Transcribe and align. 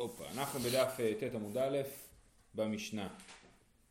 הופה, 0.00 0.24
אנחנו 0.30 0.60
בדף 0.60 0.96
אה, 1.00 1.12
ט' 1.20 1.34
עמוד 1.34 1.58
א' 1.58 1.78
במשנה. 2.54 3.08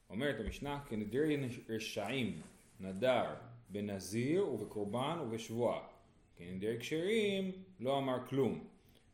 אומרת 0.10 0.40
המשנה, 0.40 0.80
כנדרי 0.90 1.38
רשעים 1.70 2.42
נדר 2.80 3.26
בנזיר 3.70 4.48
ובקורבן 4.48 5.18
ובשבועה. 5.22 5.80
כנדרי 6.38 6.80
כשרים 6.80 7.52
לא 7.80 7.98
אמר 7.98 8.28
כלום. 8.28 8.64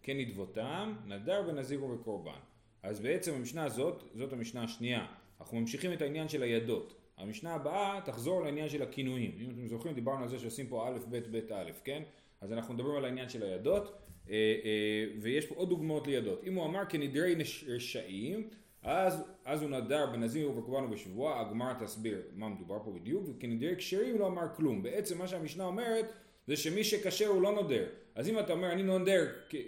כנדבותם 0.04 0.96
נדר 1.06 1.42
בנזיר 1.42 1.84
ובקורבן. 1.84 2.40
אז 2.84 3.00
בעצם 3.00 3.34
המשנה 3.34 3.66
הזאת, 3.66 4.04
זאת 4.14 4.34
המשנה 4.34 4.64
השנייה. 4.64 5.06
אנחנו 5.40 5.60
ממשיכים 5.60 5.94
את 5.94 6.02
העניין 6.02 6.30
של 6.30 6.44
הידות. 6.44 6.96
המשנה 7.18 7.54
הבאה 7.54 8.00
תחזור 8.06 8.44
לעניין 8.44 8.70
של 8.70 8.82
הכינויים. 8.82 9.38
אם 9.40 9.50
אתם 9.50 9.68
זוכרים 9.68 9.96
דיברנו 9.96 10.24
על 10.24 10.30
זה 10.30 10.40
שעושים 10.40 10.68
פה 10.68 10.88
א' 10.88 11.00
ב' 11.10 11.38
ב' 11.38 11.52
א', 11.52 11.72
כן? 11.84 12.04
אז 12.42 12.54
אנחנו 12.54 12.74
מדברים 12.74 12.96
על 12.96 13.06
העניין 13.06 13.30
של 13.30 13.44
הידות. 13.44 14.05
אה, 14.30 14.36
אה, 14.36 15.06
ויש 15.22 15.46
פה 15.46 15.56
עוד 15.56 15.70
דוגמאות 15.70 16.08
לידות. 16.08 16.42
אם 16.44 16.56
הוא 16.56 16.66
אמר 16.66 16.82
כנדרי 16.90 17.36
רשעים, 17.68 18.50
אז, 18.84 19.24
אז 19.46 19.62
הוא 19.62 19.70
נדר 19.70 20.06
בנזיר 20.06 20.50
ובקורבן 20.50 20.86
ובשבוע, 20.86 21.40
הגמרא 21.40 21.74
תסביר 21.74 22.22
מה 22.36 22.50
מדובר 22.50 22.80
פה 22.84 22.92
בדיוק, 22.92 23.24
וכנדרי 23.30 23.76
כשרים 23.76 24.20
לא 24.20 24.28
אמר 24.28 24.48
כלום. 24.56 24.84
בעצם 24.84 25.18
מה 25.18 25.28
שהמשנה 25.28 25.64
אומרת 25.64 26.06
זה 26.48 26.56
שמי 26.56 26.84
שכשר 26.84 27.28
הוא 27.28 27.42
לא 27.42 27.52
נודר. 27.52 27.86
אז 28.16 28.30
אם 28.30 28.40
אתה 28.40 28.54
אומר 28.54 28.72
אני 28.72 28.84
נודר, 28.84 29.26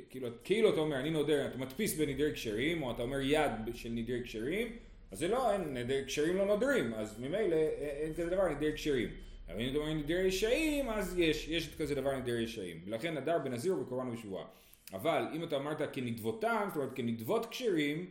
כאילו, 0.10 0.28
כאילו 0.44 0.70
אתה 0.70 0.80
אומר 0.80 1.00
אני 1.00 1.10
נודר, 1.10 1.48
אתה 1.48 1.58
מדפיס 1.58 1.98
בנדרי 1.98 2.34
כשרים, 2.34 2.84
או 2.84 2.92
אתה 2.92 3.02
אומר 3.02 3.22
יד 3.22 3.52
של 3.74 3.90
נדרי 3.90 4.24
כשרים, 4.24 4.78
אז 5.12 5.20
זה 5.20 5.28
לא, 5.28 5.52
אין, 5.52 5.78
נדרי 5.78 6.04
כשרים 6.06 6.38
לא 6.38 6.46
נודרים, 6.46 6.94
אז 6.94 7.20
ממילא 7.20 7.56
אין 7.80 8.14
כזה 8.14 8.30
דבר 8.30 8.50
נדרי 8.50 8.74
כשרים. 8.74 9.10
אתה 9.48 9.78
אומר 9.78 9.94
נדר 9.94 10.20
ישעים, 10.20 10.90
אז 10.90 11.20
יש, 11.20 11.48
יש 11.48 11.76
כזה 11.76 11.96
דבר 11.96 12.18
נדר 12.18 12.36
ישעים. 12.40 12.82
ולכן 12.86 13.18
נדר 13.18 13.40
בנזיר 13.40 13.80
ובקורבן 13.80 14.08
ובשבועה. 14.08 14.46
אבל 14.94 15.28
אם 15.34 15.44
אתה 15.44 15.58
אמרת 15.58 15.82
כנדבותם, 15.94 16.66
זאת 16.68 16.78
אומרת 16.78 16.96
כנדבות 16.96 17.46
כשרים, 17.46 18.06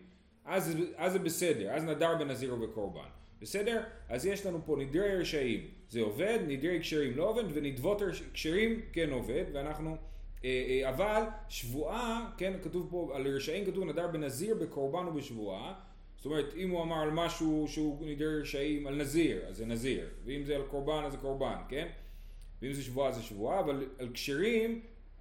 אז, 0.44 0.76
אז 0.96 1.12
זה 1.12 1.18
בסדר, 1.18 1.70
אז 1.70 1.84
נדר 1.84 2.14
בנזיר 2.18 2.54
ובקורבן. 2.54 3.08
בסדר? 3.40 3.82
אז 4.08 4.26
יש 4.26 4.46
לנו 4.46 4.58
פה 4.64 4.76
נדרי 4.78 5.16
רשעים, 5.16 5.60
זה 5.88 6.00
עובד, 6.00 6.38
נדרי 6.46 6.80
כשרים 6.80 7.16
לא 7.16 7.28
עובד, 7.28 7.44
ונדבות 7.52 8.02
כשרים 8.32 8.80
כן 8.92 9.10
עובד, 9.10 9.44
ואנחנו... 9.52 9.96
אה, 10.44 10.82
אה, 10.84 10.88
אבל 10.88 11.22
שבועה, 11.48 12.30
כן, 12.38 12.52
כתוב 12.62 12.86
פה, 12.90 13.12
על 13.14 13.28
רשעים 13.28 13.64
כתוב 13.64 13.84
נדר 13.84 14.08
בנזיר, 14.08 14.54
בקורבן 14.54 15.08
ובשבועה, 15.08 15.74
זאת 16.26 16.32
אומרת, 16.32 16.54
אם 16.56 16.70
הוא 16.70 16.82
אמר 16.82 17.00
על 17.00 17.10
משהו 17.10 17.66
שהוא 17.68 18.06
נדר 18.06 18.40
רשעים, 18.40 18.86
על 18.86 18.94
נזיר, 18.94 19.46
אז 19.46 19.56
זה 19.56 19.66
נזיר, 19.66 20.08
ואם 20.24 20.44
זה 20.44 20.56
על 20.56 20.62
קורבן, 20.62 21.04
אז 21.04 21.12
זה 21.12 21.18
קורבן, 21.18 21.56
כן? 21.68 21.88
ואם 22.62 22.72
זה 22.72 22.82
שבועה, 22.82 23.12
זה 23.12 23.22
שבועה, 23.22 23.60
אבל 23.60 23.88
על 23.98 24.08
כשרים, 24.14 24.80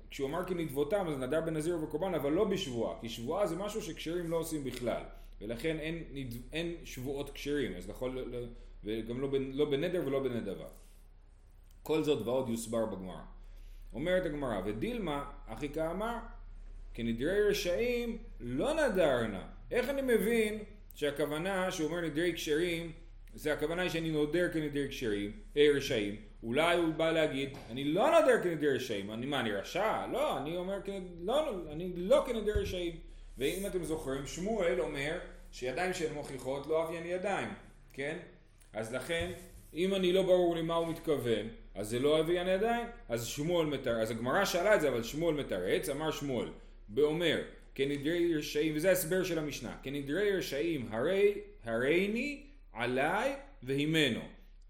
כשהוא 0.10 0.30
אמר 0.30 0.46
כנדבותם, 0.46 1.08
אז 1.08 1.18
נדר 1.18 1.42
בנזיר 1.42 1.76
ובקורבן, 1.76 2.14
אבל 2.14 2.32
לא 2.32 2.44
בשבועה, 2.44 3.00
כי 3.02 3.10
שבועה 3.10 3.48
זה 3.48 3.56
משהו 3.56 3.82
שכשרים 3.82 4.30
לא 4.32 4.38
עושים 4.38 4.64
בכלל, 4.64 5.04
ולכן 5.42 5.80
אין, 5.80 6.04
אין 6.54 6.76
שבועות 6.84 7.30
כשרים, 7.30 7.76
אז 7.76 7.90
יכול, 7.90 8.34
וגם 8.84 9.22
לא, 9.22 9.30
לא 9.52 9.66
בנדר 9.66 10.02
ולא 10.06 10.20
בנדבה. 10.24 10.68
כל 11.84 12.04
זאת 12.04 12.28
ועוד 12.28 12.50
יוסבר 12.50 12.86
בגמרא. 12.86 13.24
אומרת 13.94 14.26
הגמרא, 14.26 14.62
ודילמה, 14.66 15.32
אחי 15.48 15.70
כאמר, 15.70 16.18
כנדרי 16.94 17.50
רשעים 17.50 18.18
לא 18.40 18.74
נדרנה. 18.74 19.48
איך 19.72 19.90
אני 19.90 20.02
מבין 20.02 20.64
שהכוונה 20.96 21.72
שהוא 21.72 21.88
אומר 21.88 22.02
נדרי 22.02 22.34
כשרים 22.34 22.92
זה 23.36 23.54
הכוונה 23.54 23.82
היא 23.82 23.90
שאני 23.90 24.10
נודר 24.10 24.48
כנדר 24.54 24.88
כשרים, 24.88 25.32
אה, 25.58 25.68
רשעים, 25.76 26.16
אולי 26.44 26.78
הוא 26.78 26.94
בא 26.94 27.12
להגיד, 27.12 27.50
אני 27.70 27.84
לא 27.84 28.20
נודר 28.20 28.44
כנדר 28.44 28.76
רשעים, 28.76 29.12
אני 29.12 29.26
מה, 29.26 29.40
אני 29.40 29.52
רשע? 29.52 30.06
לא, 30.12 30.38
אני 30.38 30.58
אומר, 30.58 30.80
לא, 31.22 31.46
לא, 31.46 31.72
אני 31.72 31.94
לא 31.96 32.24
כנדר 32.28 32.52
רשעים. 32.62 32.96
ואם 33.38 33.66
אתם 33.68 33.84
זוכרים, 33.84 34.28
שמואל 34.28 34.82
אומר 34.82 35.20
שידיים 35.52 35.94
שהן 35.94 36.14
מוכיחות 36.14 36.68
לא 36.68 36.84
אביין 36.84 37.06
ידיים, 37.06 37.50
כן? 37.94 38.18
אז 38.74 38.94
לכן, 38.94 39.32
אם 39.74 39.96
אני 39.96 40.14
לא 40.14 40.24
ברור 40.24 40.56
לי 40.56 40.62
מה 40.62 40.76
הוא 40.76 40.88
מתכוון, 40.88 41.48
אז 41.76 41.90
זה 41.90 42.00
לא 42.00 42.20
אביין 42.20 42.48
ידיים, 42.48 42.88
אז 43.10 43.26
שמואל 43.26 43.68
מתרץ, 43.68 44.02
אז 44.02 44.12
הגמרא 44.12 44.46
שאלה 44.46 44.76
את 44.76 44.82
זה, 44.82 44.90
אבל 44.90 45.04
שמואל 45.04 45.36
מתרץ, 45.36 45.90
אמר 45.90 46.12
שמואל, 46.12 46.50
ואומר, 46.96 47.42
כנדרי 47.76 48.36
רשעים, 48.36 48.76
וזה 48.76 48.90
ההסבר 48.90 49.24
של 49.24 49.40
המשנה, 49.40 49.78
כנדרי 49.84 50.32
רשעים 50.32 50.88
הרי, 50.90 51.34
הריני 51.64 52.44
עליי 52.74 53.36
והימנו, 53.64 54.22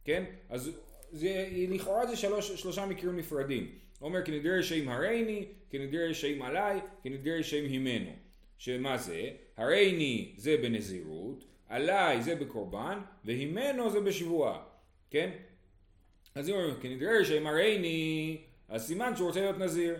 כן? 0.05 0.23
אז 0.49 0.71
זה, 1.11 1.47
לכאורה 1.69 2.07
זה 2.07 2.15
שלוש, 2.15 2.51
שלושה 2.51 2.85
מקרים 2.85 3.17
נפרדים. 3.17 3.71
אומר 4.01 4.25
כנדרי 4.25 4.59
רשעים 4.59 4.89
הריני, 4.89 5.45
כנדרי 5.69 6.09
רשעים 6.09 6.41
עליי, 6.41 6.79
כנדרי 7.03 7.39
רשעים 7.39 7.65
הימנו. 7.65 8.11
שמה 8.57 8.97
זה? 8.97 9.29
הריני 9.57 10.33
זה 10.37 10.57
בנזירות, 10.57 11.45
עליי 11.69 12.23
זה 12.23 12.35
בקורבן, 12.35 12.99
והימנו 13.25 13.89
זה 13.89 14.01
בשבועה, 14.01 14.63
כן? 15.11 15.29
אז 16.35 16.49
אם 16.49 16.53
אומרים 16.53 16.75
כנדרי 16.81 17.19
רשעים 17.19 17.47
הריני, 17.47 18.37
אז 18.69 18.87
סימן 18.87 19.15
שהוא 19.15 19.27
רוצה 19.27 19.41
להיות 19.41 19.57
נזיר. 19.57 19.95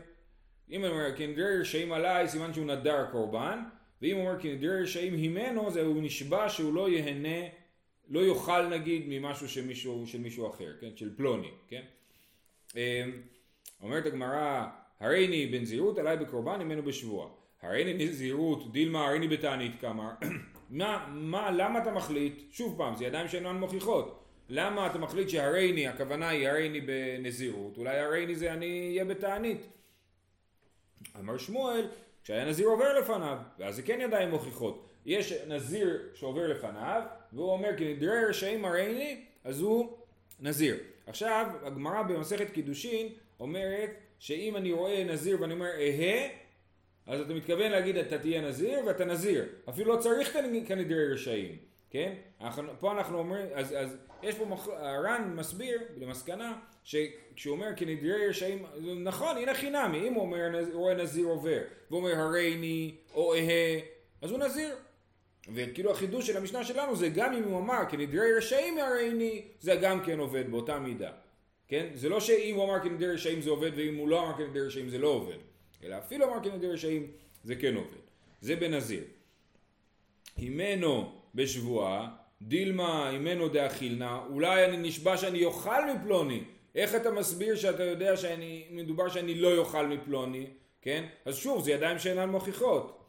אם 0.72 0.82
הוא 0.82 0.90
אומר 0.90 1.16
כנדרי 1.18 1.60
רשעים 1.60 1.92
עליי, 1.92 2.28
סימן 2.28 2.54
שהוא 2.54 2.66
נדר 2.66 3.06
קורבן, 3.12 3.60
ואם 4.02 4.16
הוא 4.16 4.28
אומר 4.28 4.40
כנדרי 4.40 4.84
רשעים 4.84 5.14
הימנו, 5.14 5.72
זה 5.72 5.82
הוא 5.82 6.04
נשבע 6.04 6.50
שהוא 6.50 6.74
לא 6.74 6.90
ייהנה, 6.90 7.48
לא 8.10 8.20
יאכל 8.20 8.68
נגיד 8.68 9.04
ממשהו 9.08 9.50
של 9.50 9.66
מישהו, 9.66 10.08
של 10.08 10.20
מישהו 10.20 10.50
אחר, 10.50 10.74
כן? 10.82 10.90
של 10.96 11.16
פלוני, 11.16 11.52
כן? 11.68 11.82
אמ, 12.76 13.12
אומרת 13.82 14.06
הגמרא, 14.06 14.68
הריני 15.00 15.46
בנזירות 15.48 15.98
עליי 15.98 16.18
בקורבן 16.18 16.60
הימנו 16.60 16.84
בשבוע. 16.84 17.30
הריני 17.62 18.06
נזירות, 18.06 18.72
דילמה 18.72 19.08
הריני 19.08 19.28
בתענית 19.28 19.72
כמה. 19.82 20.14
מה, 20.70 21.08
מה, 21.12 21.52
למה 21.52 21.80
אתה 21.80 21.92
מחליט, 21.92 22.52
שוב 22.52 22.78
פעם, 22.78 22.96
זה 22.96 23.06
ידיים 23.06 23.28
שאינן 23.28 23.56
מוכיחות. 23.56 24.26
למה 24.50 24.88
אתה 24.88 24.98
מחליט 24.98 25.30
שהרייני, 25.30 25.88
הכוונה 25.88 26.30
היא 26.30 26.48
הרייני 26.48 26.82
בנזירות, 26.82 27.78
אולי 27.78 28.00
הרייני 28.00 28.36
זה 28.36 28.54
אני 28.54 28.90
אהיה 28.90 29.06
בתענית. 29.06 29.68
אמר 31.20 31.38
שמואל, 31.38 31.88
כשהיה 32.24 32.46
נזיר 32.46 32.68
עובר 32.68 33.00
לפניו, 33.00 33.38
ואז 33.60 33.76
זה 33.76 33.82
כן 33.82 34.00
ידיים 34.02 34.30
מוכיחות. 34.30 34.86
יש 35.06 35.34
נזיר 35.48 36.02
שעובר 36.14 36.48
לפניו, 36.48 37.02
והוא 37.34 37.52
אומר 37.52 37.70
כי 37.78 37.94
נדרי 37.94 38.26
רשעים 38.26 38.62
מראיני, 38.62 39.26
אז 39.44 39.62
הוא 39.62 39.98
נזיר. 40.40 40.78
עכשיו, 41.08 41.48
הגמרא 41.64 42.02
במסכת 42.02 42.50
קידושין 42.50 43.08
אומרת 43.40 43.90
שאם 44.20 44.56
אני 44.56 44.72
רואה 44.72 45.04
נזיר 45.04 45.42
ואני 45.42 45.54
אומר 45.54 45.70
אהה, 45.80 46.28
אז 47.08 47.22
אתה 47.22 47.34
מתכוון 47.34 47.72
להגיד 47.72 47.98
אתה 47.98 48.18
תהיה 48.18 48.42
נזיר 48.42 48.80
ואתה 48.86 49.06
נזיר. 49.06 49.46
אפילו 49.70 49.96
לא 49.96 50.00
צריך 50.00 50.38
כנדרי 50.68 51.14
רשעים, 51.14 51.58
כן? 51.90 52.14
אנחנו, 52.42 52.72
פה 52.80 52.92
אנחנו 52.92 53.18
אומרים, 53.18 53.46
אז, 53.54 53.76
אז 53.78 53.98
יש 54.24 54.36
פה. 54.36 54.46
הר"ן 54.68 55.34
מסביר 55.36 55.82
למסקנה 55.98 56.60
שכשהוא 56.86 57.56
אומר 57.56 57.68
כנדרי 57.76 58.28
רשעים, 58.28 58.66
נכון, 59.04 59.38
הנה 59.38 59.54
חינמי, 59.54 60.08
אם 60.08 60.14
הוא 60.14 60.22
אומר, 60.22 60.50
רואה 60.74 60.94
נזיר 60.94 61.26
עובר, 61.26 61.62
והוא 61.90 62.00
אומר 62.00 62.16
הריני 62.16 62.96
או 63.14 63.34
אהה, 63.34 63.80
אז 64.22 64.32
הוא 64.32 64.40
נזיר. 64.40 64.76
וכאילו 65.54 65.92
החידוש 65.92 66.28
של 66.28 66.38
המשנה 66.38 66.64
שלנו 66.64 66.96
זה 66.96 67.10
גם 67.10 67.34
אם 67.34 67.44
הוא 67.44 67.60
אמר 67.60 67.80
כנדרי 67.90 68.34
רשעים 68.38 68.78
הריני, 68.78 69.42
זה 69.60 69.76
גם 69.76 70.04
כן 70.06 70.20
עובד 70.20 70.52
באותה 70.52 70.80
מידה. 70.80 71.12
כן? 71.68 71.88
זה 71.94 72.10
לא 72.10 72.20
שאם 72.20 72.56
הוא 72.56 72.64
אמר 72.64 72.84
כנדרי 72.84 73.14
רשעים 73.14 73.42
זה 73.42 73.50
עובד 73.50 73.72
ואם 73.76 73.96
הוא 73.96 74.08
לא 74.08 74.24
אמר 74.24 74.38
כנדרי 74.38 74.68
רשעים 74.68 74.90
זה 74.90 74.98
לא 74.98 75.08
עובד. 75.08 75.38
אלא 75.84 75.98
אפילו 75.98 76.26
אמר 76.26 76.44
כנדרי 76.44 76.74
רשעים 76.74 77.12
זה 77.44 77.56
כן 77.56 77.76
עובד. 77.76 78.06
זה 78.42 78.56
בנזיר. 78.56 79.04
הימנו 80.38 81.12
בשבועה, 81.36 82.10
דילמה 82.42 83.10
הימנו 83.10 83.50
דאכילנה, 83.50 84.20
אולי 84.30 84.66
אני 84.66 84.78
נשבע 84.78 85.18
שאני 85.18 85.46
אוכל 85.46 85.92
מפלוני. 85.94 86.44
איך 86.76 86.96
אתה 86.96 87.12
מסביר 87.12 87.56
שאתה 87.56 87.84
יודע 87.84 88.18
שאני, 88.18 88.68
מדובר 88.72 89.10
שאני 89.10 89.36
לא 89.36 89.58
אוכל 89.58 89.88
מפלוני, 89.88 90.48
כן? 90.82 91.06
אז 91.26 91.36
שוב, 91.36 91.64
זה 91.64 91.72
ידיים 91.72 92.00
שאינן 92.00 92.30
מוכיחות. 92.30 93.06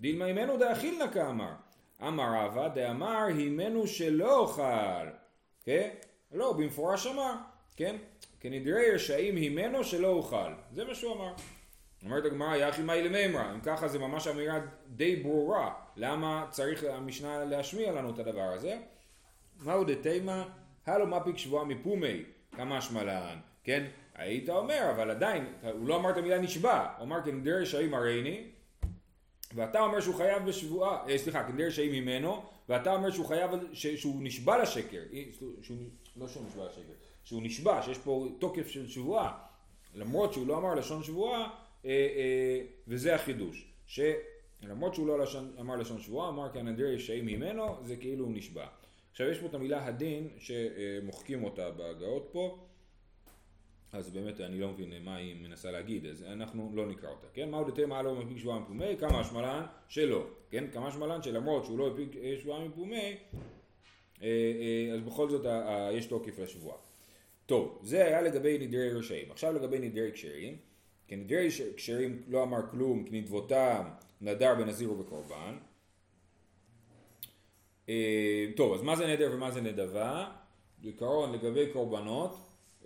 דילמה 0.00 0.24
הימנו 0.24 0.58
דאכילנה 0.58 1.12
כאמר. 1.12 1.52
אמר 2.02 2.44
רבא 2.44 2.68
דאמר 2.68 3.24
הימנו 3.36 3.86
שלא 3.86 4.38
אוכל. 4.38 5.08
כן? 5.64 5.88
לא, 6.32 6.52
במפורש 6.52 7.06
אמר, 7.06 7.34
כן? 7.76 7.96
כנדרי 8.40 8.90
רשעים 8.94 9.36
הימנו 9.36 9.84
שלא 9.84 10.08
אוכל. 10.08 10.52
זה 10.72 10.84
מה 10.84 10.94
שהוא 10.94 11.14
אמר. 11.14 11.32
אומרת 12.04 12.24
הגמרא, 12.24 12.56
יחי 12.56 12.82
מאי 12.82 13.02
למימרא, 13.02 13.52
אם 13.54 13.60
ככה 13.60 13.88
זה 13.88 13.98
ממש 13.98 14.26
אמירה 14.26 14.60
די 14.86 15.16
ברורה, 15.16 15.74
למה 15.96 16.46
צריך 16.50 16.84
המשנה 16.84 17.44
להשמיע 17.44 17.92
לנו 17.92 18.10
את 18.10 18.18
הדבר 18.18 18.52
הזה? 18.52 18.78
מהו 19.60 19.84
דתימה, 19.84 20.48
הלו 20.86 21.06
מפיק 21.06 21.38
שבועה 21.38 21.64
מפומי, 21.64 22.22
כמה 22.58 22.80
שמלן, 22.80 23.38
כן? 23.64 23.86
היית 24.14 24.48
אומר, 24.48 24.90
אבל 24.90 25.10
עדיין, 25.10 25.44
הוא 25.62 25.88
לא 25.88 25.96
אמר 25.96 26.10
את 26.10 26.16
המילה 26.16 26.38
נשבע, 26.38 26.86
הוא 26.98 27.04
אמר 27.04 27.22
כנדר 27.24 27.58
רשעים 27.60 27.94
הריני, 27.94 28.44
ואתה 29.54 29.80
אומר 29.80 30.00
שהוא 30.00 30.14
חייב 30.14 30.44
בשבועה, 30.44 31.08
אה, 31.08 31.18
סליחה, 31.18 31.44
כנדר 31.44 31.66
רשעים 31.66 31.92
ממנו, 31.92 32.42
ואתה 32.68 32.94
אומר 32.94 33.10
שהוא 33.10 33.26
חייב, 33.26 33.50
ש, 33.72 33.86
שהוא 33.86 34.22
נשבע 34.22 34.62
לשקר, 34.62 35.02
אה, 35.12 35.22
שהוא, 35.62 35.76
לא 36.16 36.28
שהוא 36.28 36.46
נשבע 36.46 36.64
לשקר, 36.66 36.92
שהוא 37.24 37.42
נשבע, 37.42 37.82
שיש 37.82 37.98
פה 37.98 38.26
תוקף 38.38 38.68
של 38.68 38.88
שבועה, 38.88 39.38
למרות 39.94 40.32
שהוא 40.32 40.46
לא 40.46 40.58
אמר 40.58 40.74
לשון 40.74 41.02
שבועה, 41.02 41.40
אה, 41.84 41.90
אה, 41.90 42.60
וזה 42.88 43.14
החידוש, 43.14 43.64
ש... 43.86 44.00
למרות 44.62 44.94
שהוא 44.94 45.06
לא 45.06 45.18
לשון, 45.18 45.52
אמר 45.60 45.76
לשון 45.76 46.00
שבועה, 46.00 46.28
אמר 46.28 46.52
כי 46.52 46.58
הנדר 46.58 46.86
ישעים 46.86 47.26
ממנו, 47.26 47.76
זה 47.82 47.96
כאילו 47.96 48.24
הוא 48.24 48.32
נשבע. 48.34 48.66
עכשיו 49.10 49.28
יש 49.28 49.38
פה 49.38 49.46
את 49.46 49.54
המילה 49.54 49.86
הדין 49.86 50.28
שמוחקים 50.38 51.44
אותה 51.44 51.70
בהגאות 51.70 52.28
פה, 52.32 52.58
אז 53.92 54.10
באמת 54.10 54.40
אני 54.40 54.60
לא 54.60 54.68
מבין 54.68 55.04
מה 55.04 55.16
היא 55.16 55.36
מנסה 55.42 55.70
להגיד, 55.70 56.06
אז 56.06 56.22
אנחנו 56.22 56.70
לא 56.74 56.86
נקרא 56.86 57.10
אותה, 57.10 57.26
כן? 57.32 57.50
מהו 57.50 57.64
דתי 57.64 57.84
מעלו 57.84 58.14
מפיק 58.14 58.38
שבועה 58.38 58.58
מפומי, 58.58 58.96
כמה 58.98 59.20
השמלן 59.20 59.66
שלא, 59.88 60.26
כן? 60.50 60.64
כמה 60.72 60.88
השמלן 60.88 61.22
שלמרות 61.22 61.64
שהוא 61.64 61.78
לא 61.78 61.88
הפיק 61.88 62.16
שבועה 62.40 62.64
מפומי, 62.64 63.16
אה, 64.22 64.26
אה, 64.26 64.94
אז 64.94 65.00
בכל 65.00 65.30
זאת 65.30 65.46
יש 65.92 66.06
תוקף 66.06 66.38
לשבועה. 66.38 66.76
טוב, 67.46 67.80
זה 67.82 68.04
היה 68.04 68.22
לגבי 68.22 68.58
נדרי 68.58 68.90
רשעים. 68.90 69.30
עכשיו 69.30 69.52
לגבי 69.52 69.78
נדרי 69.78 70.12
כשרים. 70.12 70.56
כי 71.06 71.16
נדרי 71.16 71.48
כשרים 71.76 72.22
לא 72.28 72.42
אמר 72.42 72.70
כלום, 72.70 73.04
כי 73.04 73.20
נדבותם 73.20 73.88
נדר 74.20 74.54
בנזיר 74.54 74.92
ובקורבן. 74.92 75.56
אה, 77.88 78.46
טוב, 78.56 78.74
אז 78.74 78.82
מה 78.82 78.96
זה 78.96 79.06
נדר 79.06 79.30
ומה 79.34 79.50
זה 79.50 79.60
נדבה? 79.60 80.30
בעיקרון 80.78 81.32
לגבי 81.32 81.66
קורבנות, 81.72 82.36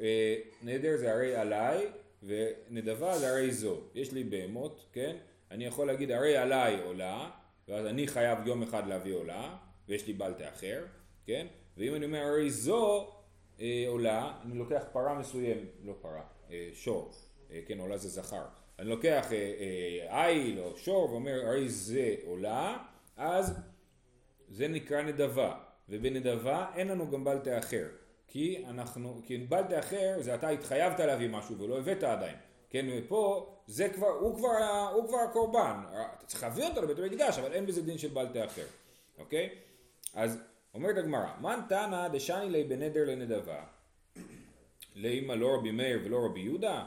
אה, 0.01 0.37
נדר 0.63 0.97
זה 0.97 1.13
הרי 1.13 1.37
עליי 1.37 1.87
ונדבה 2.23 3.19
זה 3.19 3.31
הרי 3.31 3.53
זו. 3.53 3.77
יש 3.95 4.13
לי 4.13 4.25
בהמות, 4.25 4.85
כן? 4.93 5.17
אני 5.51 5.65
יכול 5.65 5.87
להגיד 5.87 6.11
הרי 6.11 6.37
עליי 6.37 6.83
עולה, 6.85 7.31
ואז 7.69 7.87
אני 7.87 8.07
חייב 8.07 8.47
יום 8.47 8.63
אחד 8.63 8.89
להביא 8.89 9.15
עולה, 9.15 9.57
ויש 9.89 10.07
לי 10.07 10.13
בלטה 10.13 10.49
אחר, 10.49 10.85
כן? 11.27 11.47
ואם 11.77 11.95
אני 11.95 12.05
אומר 12.05 12.19
הרי 12.19 12.51
זו 12.51 13.09
אה, 13.61 13.85
עולה, 13.89 14.33
אני 14.45 14.59
לוקח 14.59 14.83
פרה 14.93 15.15
מסוים, 15.15 15.67
לא 15.85 15.95
פרה, 16.01 16.23
אה, 16.51 16.69
שור, 16.73 17.13
אה, 17.51 17.61
כן 17.67 17.79
עולה 17.79 17.97
זה 17.97 18.09
זכר, 18.09 18.45
אני 18.79 18.89
לוקח 18.89 19.27
איל 20.09 20.59
או 20.59 20.77
שור 20.77 21.11
ואומר 21.11 21.47
הרי 21.47 21.69
זה 21.69 22.15
עולה, 22.27 22.79
אז 23.17 23.61
זה 24.53 24.69
נקרא 24.69 25.03
נדבה, 25.03 25.55
ובנדבה 25.89 26.67
אין 26.75 26.89
לנו 26.89 27.11
גם 27.11 27.25
בלטה 27.25 27.59
אחר, 27.59 27.89
כי 28.27 28.65
אנחנו, 28.69 29.21
כי 29.25 29.39
בלטה 29.39 29.79
אחר 29.79 30.17
זה 30.21 30.35
אתה 30.35 30.49
התחייבת 30.49 31.01
להביא 31.01 31.29
משהו 31.29 31.59
ולא 31.59 31.79
הבאת 31.79 32.03
עדיין, 32.03 32.37
כן, 32.71 32.87
ופה 32.99 33.55
זה 33.67 33.89
כבר, 33.89 34.09
הוא 34.09 34.37
כבר, 34.37 34.89
הוא 34.95 35.09
כבר 35.09 35.19
הקורבן, 35.19 35.83
אתה 36.19 36.27
צריך 36.27 36.43
להביא 36.43 36.65
אותו 36.65 36.83
לבית 36.83 36.99
המקדש, 36.99 37.39
אבל 37.39 37.53
אין 37.53 37.67
בזה 37.67 37.83
דין 37.83 37.99
של 37.99 38.09
בלטה 38.09 38.45
אחר, 38.45 38.67
אוקיי? 39.19 39.49
אז 40.15 40.39
אומרת 40.75 40.97
הגמרא, 40.97 41.33
מן 41.41 41.61
תנא 41.69 42.09
דשני 42.09 42.51
לי 42.51 42.65
בנדר 42.65 43.05
לנדבה, 43.05 43.65
לאמא 44.95 45.33
לא 45.33 45.55
רבי 45.55 45.71
מאיר 45.71 46.01
ולא 46.05 46.25
רבי 46.25 46.41
יהודה? 46.41 46.87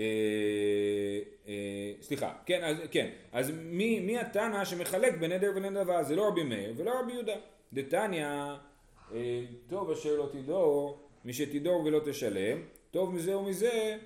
אה, 0.00 1.20
אה, 1.48 1.92
סליחה, 2.02 2.32
כן, 2.46 2.64
אז, 2.64 2.76
כן, 2.90 3.10
אז 3.32 3.50
מי, 3.50 4.00
מי 4.00 4.18
התנא 4.18 4.64
שמחלק 4.64 5.18
בנדר 5.18 5.52
ולנדבה? 5.56 6.02
זה 6.02 6.16
לא 6.16 6.28
רבי 6.28 6.42
מאיר 6.42 6.74
ולא 6.76 7.00
רבי 7.00 7.12
יהודה. 7.12 7.36
דתניא, 7.72 8.26
אה, 8.26 9.44
טוב 9.68 9.90
אשר 9.90 10.16
לא 10.16 10.28
תדור, 10.32 11.08
מי 11.24 11.32
שתדור 11.32 11.84
ולא 11.84 12.00
תשלם, 12.04 12.62
טוב 12.90 13.14
מזה 13.14 13.36
ומזה, 13.36 13.96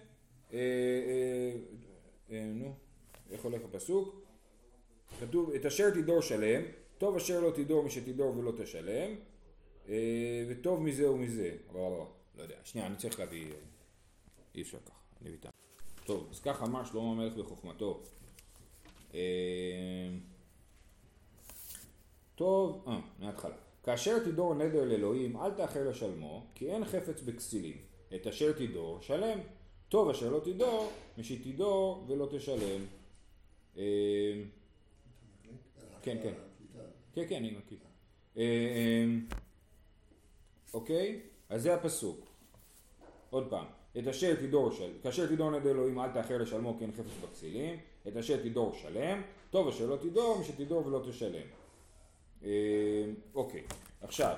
נו, 2.30 2.74
איך 3.30 3.44
הולך 3.44 3.60
הפסוק? 3.64 4.24
כתוב, 5.20 5.50
את 5.50 5.66
אשר 5.66 5.90
תדור 5.90 6.20
שלם, 6.20 6.62
טוב 6.98 7.16
אשר 7.16 7.40
לא 7.40 7.50
תדור 7.50 7.84
מי 7.84 7.90
שתדור 7.90 8.36
ולא 8.36 8.52
תשלם, 8.62 9.14
וטוב 10.48 10.82
מזה 10.82 11.10
ומזה. 11.10 11.50
לא, 11.74 12.08
יודע. 12.38 12.56
שנייה, 12.64 12.86
אני 12.86 12.96
צריך 12.96 13.20
להביא... 13.20 13.46
אי 14.54 14.62
אפשר 14.62 14.78
ככה, 14.86 15.00
אני 15.20 15.28
אביא 15.28 15.38
טוב, 16.04 16.28
אז 16.30 16.40
כך 16.40 16.62
אמר 16.62 16.84
שלמה 16.84 17.10
המלך 17.10 17.34
בחוכמתו. 17.34 18.00
אה, 19.14 19.20
טוב, 22.34 22.84
אה, 22.88 23.00
מההתחלה. 23.18 23.54
כאשר 23.82 24.18
תדור 24.18 24.54
נדר 24.54 24.84
לאלוהים, 24.84 25.36
אל 25.36 25.50
תאחר 25.50 25.88
לשלמו, 25.88 26.46
כי 26.54 26.70
אין 26.70 26.84
חפץ 26.84 27.22
בכסילים. 27.22 27.76
את 28.14 28.26
אשר 28.26 28.52
תדור, 28.52 29.00
שלם. 29.00 29.38
טוב 29.88 30.10
אשר 30.10 30.30
לא 30.30 30.40
תדור, 30.40 30.92
מי 31.18 31.24
שתדור 31.24 32.04
ולא 32.08 32.28
תשלם. 32.32 32.84
כן, 36.02 36.18
כן. 36.22 36.34
כן, 37.14 37.24
כן, 37.28 37.36
אני 37.36 37.50
מכיר. 37.50 37.78
אה, 38.36 39.04
אוקיי? 40.74 41.20
אז 41.48 41.62
זה 41.62 41.74
הפסוק. 41.74 42.20
עוד 43.30 43.50
פעם. 43.50 43.83
את 43.98 44.06
אשר 44.06 44.34
תדור 44.34 44.72
של... 44.72 44.90
כאשר 45.02 45.26
תדור 45.26 45.50
נדר 45.50 45.70
אלוהים 45.70 46.00
אל 46.00 46.08
תאחר 46.08 46.38
לשלמו 46.38 46.78
כי 46.78 46.84
אין 46.84 46.92
חפץ 46.92 47.12
בכסילים. 47.22 47.76
את 48.08 48.16
אשר 48.16 48.36
תדור 48.36 48.72
שלם. 48.74 49.22
טוב 49.50 49.68
אשר 49.68 49.86
לא 49.86 49.96
תדור, 49.96 50.38
מי 50.38 50.44
שתדור 50.44 50.86
ולא 50.86 51.00
תשלם. 51.08 51.46
אה, 52.44 52.50
אוקיי. 53.34 53.62
עכשיו. 54.02 54.36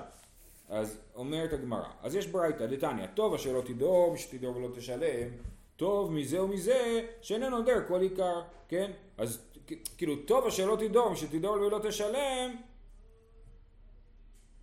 אז 0.69 0.97
אומרת 1.15 1.53
הגמרא. 1.53 1.89
אז 2.01 2.15
יש 2.15 2.27
ברייתא 2.27 2.65
דתניא. 2.65 3.07
טוב 3.13 3.33
אשר 3.33 3.53
לא 3.53 3.61
תדור, 3.61 4.11
מי 4.11 4.17
שתדור 4.17 4.57
ולא 4.57 4.67
תשלם. 4.75 5.29
טוב 5.75 6.11
מזה 6.11 6.43
ומזה 6.43 7.05
שאיננו 7.21 7.57
נודר 7.57 7.87
כל 7.87 8.01
עיקר. 8.01 8.41
כן? 8.67 8.91
אז 9.17 9.39
כאילו 9.97 10.15
טוב 10.25 10.45
אשר 10.45 10.65
לא 10.65 10.75
תדור, 10.75 11.09
מי 11.09 11.17
שתדור 11.17 11.51
ולא 11.51 11.79
תשלם, 11.83 12.55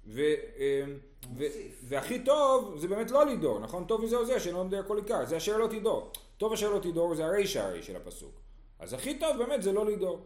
ו, 0.07 0.23
אמ, 0.59 0.99
ו, 1.37 1.45
והכי 1.83 2.25
טוב 2.25 2.75
זה 2.79 2.89
באמת 2.89 3.11
לא 3.11 3.27
לדור, 3.27 3.61
נכון? 3.61 3.85
טוב 3.85 4.05
מזה 4.05 4.17
או 4.17 4.25
זה 4.25 4.41
שאינו 4.41 4.65
נודר 4.65 4.83
כל 4.87 4.97
עיקר, 4.97 5.25
זה 5.25 5.37
אשר 5.37 5.59
לא 5.59 5.67
תדור. 5.67 6.11
טוב 6.39 6.53
אשר 6.53 6.71
לא 6.71 6.79
תדור 6.79 7.15
זה 7.15 7.25
הרישא 7.25 7.61
הרי 7.61 7.83
של 7.83 7.97
הפסוק. 7.97 8.41
אז 8.79 8.93
הכי 8.93 9.19
טוב 9.19 9.37
באמת 9.37 9.63
זה 9.63 9.73
לא 9.73 9.87
לדור. 9.87 10.21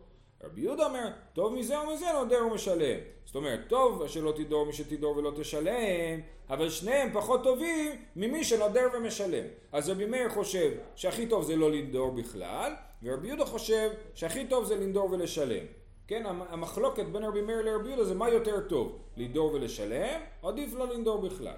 רבי 0.45 0.61
יהודה 0.61 0.87
אומר, 0.87 1.09
טוב 1.33 1.55
מזה 1.55 1.81
ומזה 1.81 2.07
נודר 2.13 2.47
ומשלם. 2.47 2.99
זאת 3.25 3.37
אומרת, 3.37 3.61
טוב 3.69 4.03
אשר 4.03 4.21
לא 4.21 4.33
תדור 4.33 4.67
מי 4.67 4.73
שתדור 4.73 5.17
ולא 5.17 5.33
תשלם, 5.37 6.21
אבל 6.51 6.71
שניהם 6.71 7.11
פחות 7.13 7.43
טובים 7.43 7.93
ממי 8.17 8.45
שנודר 8.45 8.87
ומשלם. 8.95 9.45
אז 9.73 9.91
רבי 9.91 10.07
מאיר 10.07 10.29
חושב 10.29 10.73
שהכי 10.95 11.27
טוב 11.27 11.45
זה 11.45 11.57
לא 11.57 11.71
לנדור 11.71 12.11
בכלל, 12.11 12.73
ורבי 13.03 13.29
יהודה 13.29 13.45
חושב 13.45 13.91
שהכי 14.15 14.47
טוב 14.47 14.65
זה 14.65 14.77
לנדור 14.77 15.11
ולשלם. 15.11 15.65
כן, 16.09 16.23
המחלוקת 16.27 17.05
בין 17.05 17.25
רבי 17.25 17.43
מאיר 17.43 17.63
לרבי 17.63 17.89
יהודה 17.89 18.05
זה 18.05 18.15
מה 18.15 18.29
יותר 18.29 18.61
טוב, 18.61 18.99
לנדור 19.17 19.53
ולשלם, 19.53 20.21
עדיף 20.43 20.75
לא 20.75 20.89
לנדור 20.89 21.21
בכלל. 21.29 21.57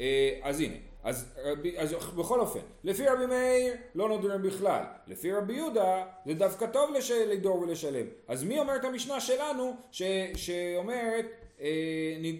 אה, 0.00 0.38
אז 0.42 0.60
הנה, 0.60 0.76
אז, 1.02 1.34
רבי, 1.44 1.78
אז 1.78 1.92
בכל 1.92 2.40
אופן, 2.40 2.60
לפי 2.84 3.06
רבי 3.06 3.26
מאיר 3.26 3.74
לא 3.94 4.08
נודרים 4.08 4.42
בכלל, 4.42 4.82
לפי 5.06 5.32
רבי 5.32 5.54
יהודה 5.54 6.04
זה 6.26 6.34
דווקא 6.34 6.66
טוב 6.66 6.90
לש, 6.94 7.10
לדור 7.10 7.60
ולשלם. 7.60 8.06
אז 8.28 8.44
מי 8.44 8.58
אומר 8.58 8.76
את 8.76 8.84
המשנה 8.84 9.20
שלנו 9.20 9.76
ש, 9.92 10.02
שאומרת 10.36 11.26
אה, 11.60 11.66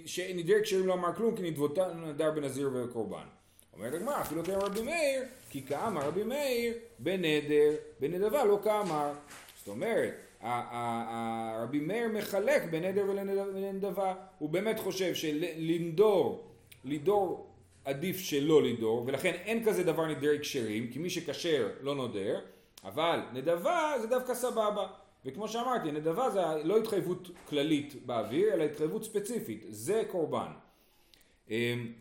שנדרי 0.07 0.63
כשרים 0.63 0.87
לא 0.87 0.95
אמר 0.95 1.15
כלום 1.15 1.37
כי 1.37 1.43
נדבותה 1.43 1.95
נדר 1.95 2.31
בנזיר 2.31 2.71
ובקורבן? 2.73 3.27
אומרת 3.73 3.95
הגמרא, 3.95 4.21
אפילו 4.21 4.45
כאמר 4.45 4.65
רבי 4.65 4.83
מאיר, 4.83 5.23
כי 5.51 5.63
כאמר 5.63 6.01
רבי 6.01 6.23
מאיר 6.23 6.75
בנדר, 6.99 7.71
בנדבה 8.01 8.45
לא 8.45 8.59
כאמר. 8.65 9.13
זאת 9.59 9.69
אומרת, 9.69 10.15
רבי 10.43 11.81
מאיר 11.81 12.09
מחלק 12.09 12.63
בנדר 12.71 13.05
ולנדבה. 13.09 14.15
הוא 14.39 14.51
באמת 14.51 14.79
חושב 14.79 15.15
שלנדור, 15.15 16.51
לדור 16.85 17.47
עדיף 17.85 18.19
שלא 18.19 18.63
לדור, 18.63 19.05
ולכן 19.07 19.33
אין 19.45 19.65
כזה 19.65 19.85
דבר 19.85 20.07
נדרי 20.07 20.39
כשרים, 20.41 20.89
כי 20.93 20.99
מי 20.99 21.11
שכשר 21.11 21.69
לא 21.81 21.95
נודר, 21.95 22.41
אבל 22.85 23.21
נדבה 23.33 23.95
זה 24.01 24.07
דווקא 24.07 24.35
סבבה. 24.35 24.87
וכמו 25.25 25.49
שאמרתי, 25.49 25.93
נדבה 25.93 26.31
זה 26.31 26.41
לא 26.65 26.79
התחייבות 26.79 27.31
כללית 27.49 28.07
באוויר, 28.07 28.55
אלא 28.55 28.63
התחייבות 28.63 29.05
ספציפית, 29.05 29.65
זה 29.69 30.03
קורבן. 30.11 30.53
אמ, 31.51 31.93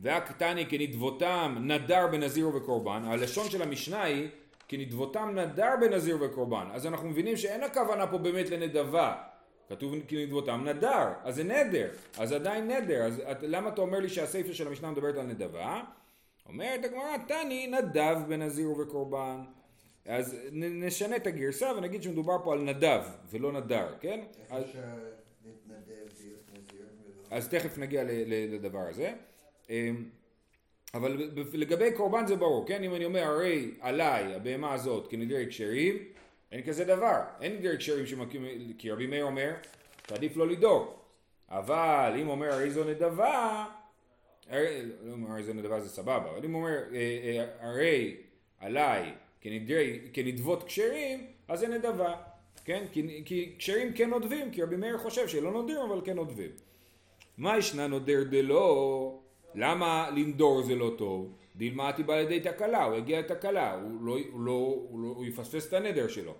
והקטני 0.00 0.66
כנדבותם 0.66 1.56
נדר 1.60 2.06
בנזיר 2.06 2.48
ובקורבן, 2.48 3.02
הלשון 3.04 3.50
של 3.50 3.62
המשנה 3.62 4.02
היא 4.02 4.28
כנדבותם 4.76 5.38
נדר 5.38 5.70
בנזיר 5.80 6.16
ובקורבן, 6.16 6.66
אז 6.72 6.86
אנחנו 6.86 7.08
מבינים 7.08 7.36
שאין 7.36 7.62
הכוונה 7.62 8.06
פה 8.06 8.18
באמת 8.18 8.50
לנדבה, 8.50 9.14
כתוב 9.68 9.94
כנדבותם 10.08 10.64
נדר, 10.64 11.08
אז 11.22 11.34
זה 11.34 11.44
נדר, 11.44 11.88
אז 12.18 12.32
עדיין 12.32 12.70
נדר, 12.70 13.02
אז 13.02 13.20
את, 13.30 13.42
למה 13.42 13.68
אתה 13.68 13.80
אומר 13.80 13.98
לי 14.00 14.08
שהסיפא 14.08 14.52
של 14.52 14.66
המשנה 14.66 14.90
מדברת 14.90 15.16
על 15.16 15.26
נדבה? 15.26 15.82
אומרת 16.48 16.84
הגמרא, 16.84 17.16
תני 17.28 17.66
נדב 17.66 18.16
בנזיר 18.28 18.70
ובקורבן. 18.70 19.44
אז 20.06 20.36
נשנה 20.52 21.16
את 21.16 21.26
הגרסה 21.26 21.72
ונגיד 21.76 22.02
שמדובר 22.02 22.36
פה 22.44 22.52
על 22.52 22.60
נדב 22.60 23.02
ולא 23.30 23.52
נדר, 23.52 23.94
כן? 24.00 24.20
אז, 24.50 24.64
אז 27.30 27.48
תכף 27.48 27.78
נגיע 27.78 28.02
לדבר 28.26 28.88
הזה. 28.88 29.12
אבל 30.94 31.30
לגבי 31.52 31.92
קורבן 31.92 32.26
זה 32.26 32.36
ברור, 32.36 32.66
כן? 32.66 32.82
אם 32.82 32.94
אני 32.94 33.04
אומר 33.04 33.24
הרי 33.24 33.70
עליי 33.80 34.34
הבהמה 34.34 34.72
הזאת 34.72 35.08
כנדרי 35.08 35.46
כשרים, 35.48 35.96
אין 36.52 36.62
כזה 36.62 36.84
דבר, 36.84 37.20
אין 37.40 37.56
נדרי 37.56 37.78
כשרים 37.78 38.06
שמקים, 38.06 38.46
כי 38.78 38.90
רבי 38.90 39.06
מאיר 39.06 39.24
אומר, 39.24 39.52
תעדיף 40.06 40.36
לא 40.36 40.48
לדאוג. 40.48 40.88
אבל 41.48 42.16
אם 42.20 42.28
אומר 42.28 42.52
הרי 42.52 42.70
זו 42.70 42.84
נדבה, 42.84 43.66
הרי, 44.50 44.82
לא 45.02 45.12
אומר 45.12 45.30
הרי 45.30 45.42
זו 45.42 45.52
נדבה 45.52 45.80
זה 45.80 45.88
סבבה, 45.88 46.30
אבל 46.30 46.44
אם 46.44 46.54
אומר 46.54 46.78
אה, 46.92 46.94
אה, 46.94 47.68
הרי 47.68 48.16
עליי 48.60 49.12
כנדרי, 49.40 50.00
כנדבות 50.12 50.62
כשרים, 50.62 51.26
אז 51.48 51.60
זה 51.60 51.68
נדבה, 51.68 52.16
כן? 52.64 52.84
כי, 52.92 53.22
כי 53.24 53.54
כשרים 53.58 53.92
כן 53.92 54.10
נודבים, 54.10 54.50
כי 54.50 54.62
רבי 54.62 54.76
מאיר 54.76 54.98
חושב 54.98 55.28
שלא 55.28 55.52
נודרים 55.52 55.80
אבל 55.80 56.00
כן 56.04 56.16
נודבים. 56.16 56.50
מה 57.38 57.58
ישנה 57.58 57.86
נודר 57.86 58.24
דלא? 58.24 59.20
למה 59.54 60.10
לנדור 60.16 60.62
זה 60.62 60.74
לא 60.74 60.90
טוב? 60.98 61.32
דילמתי 61.56 62.02
בא 62.02 62.16
לידי 62.16 62.40
תקלה, 62.40 62.84
הוא 62.84 62.96
יגיע 62.96 63.20
לתקלה, 63.20 63.74
הוא, 63.74 64.06
לא, 64.06 64.18
הוא, 64.32 64.40
לא, 64.40 64.50
הוא, 64.90 65.00
לא, 65.00 65.08
הוא 65.08 65.24
יפספס 65.24 65.68
את 65.68 65.72
הנדר 65.72 66.08
שלו. 66.08 66.34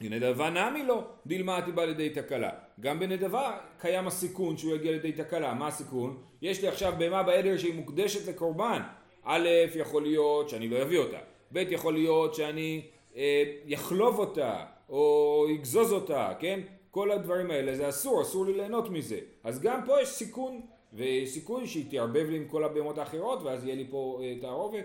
נדבה 0.00 0.50
נמי 0.50 0.82
לו, 0.82 1.02
דילמתי 1.26 1.72
בא 1.72 1.84
לידי 1.84 2.10
תקלה. 2.10 2.50
גם 2.80 2.98
בנדבה 2.98 3.58
קיים 3.78 4.06
הסיכון 4.06 4.56
שהוא 4.56 4.74
יגיע 4.74 4.92
לידי 4.92 5.12
תקלה. 5.12 5.54
מה 5.54 5.66
הסיכון? 5.66 6.16
יש 6.42 6.62
לי 6.62 6.68
עכשיו 6.68 6.92
בהמה 6.98 7.22
בעדר 7.22 7.56
שהיא 7.56 7.74
מוקדשת 7.74 8.28
לקורבן. 8.28 8.82
א', 9.24 9.48
יכול 9.74 10.02
להיות 10.02 10.48
שאני 10.48 10.68
לא 10.68 10.82
אביא 10.82 10.98
אותה. 10.98 11.18
ב', 11.52 11.56
יכול 11.70 11.94
להיות 11.94 12.34
שאני 12.34 12.82
אה, 13.16 13.44
יחלוב 13.66 14.18
אותה, 14.18 14.64
או 14.88 15.46
יגזוז 15.50 15.92
אותה, 15.92 16.32
כן? 16.38 16.60
כל 16.90 17.10
הדברים 17.10 17.50
האלה 17.50 17.74
זה 17.74 17.88
אסור, 17.88 18.22
אסור 18.22 18.46
לי 18.46 18.52
ליהנות 18.52 18.90
מזה. 18.90 19.18
אז 19.44 19.60
גם 19.60 19.80
פה 19.86 20.02
יש 20.02 20.08
סיכון, 20.08 20.60
וסיכוי 20.94 21.66
שהיא 21.66 21.90
תערבב 21.90 22.26
לי 22.30 22.36
עם 22.36 22.48
כל 22.48 22.64
הבהמות 22.64 22.98
האחרות, 22.98 23.42
ואז 23.42 23.64
יהיה 23.64 23.74
לי 23.74 23.86
פה 23.90 24.20
אה, 24.22 24.34
תערובת. 24.40 24.84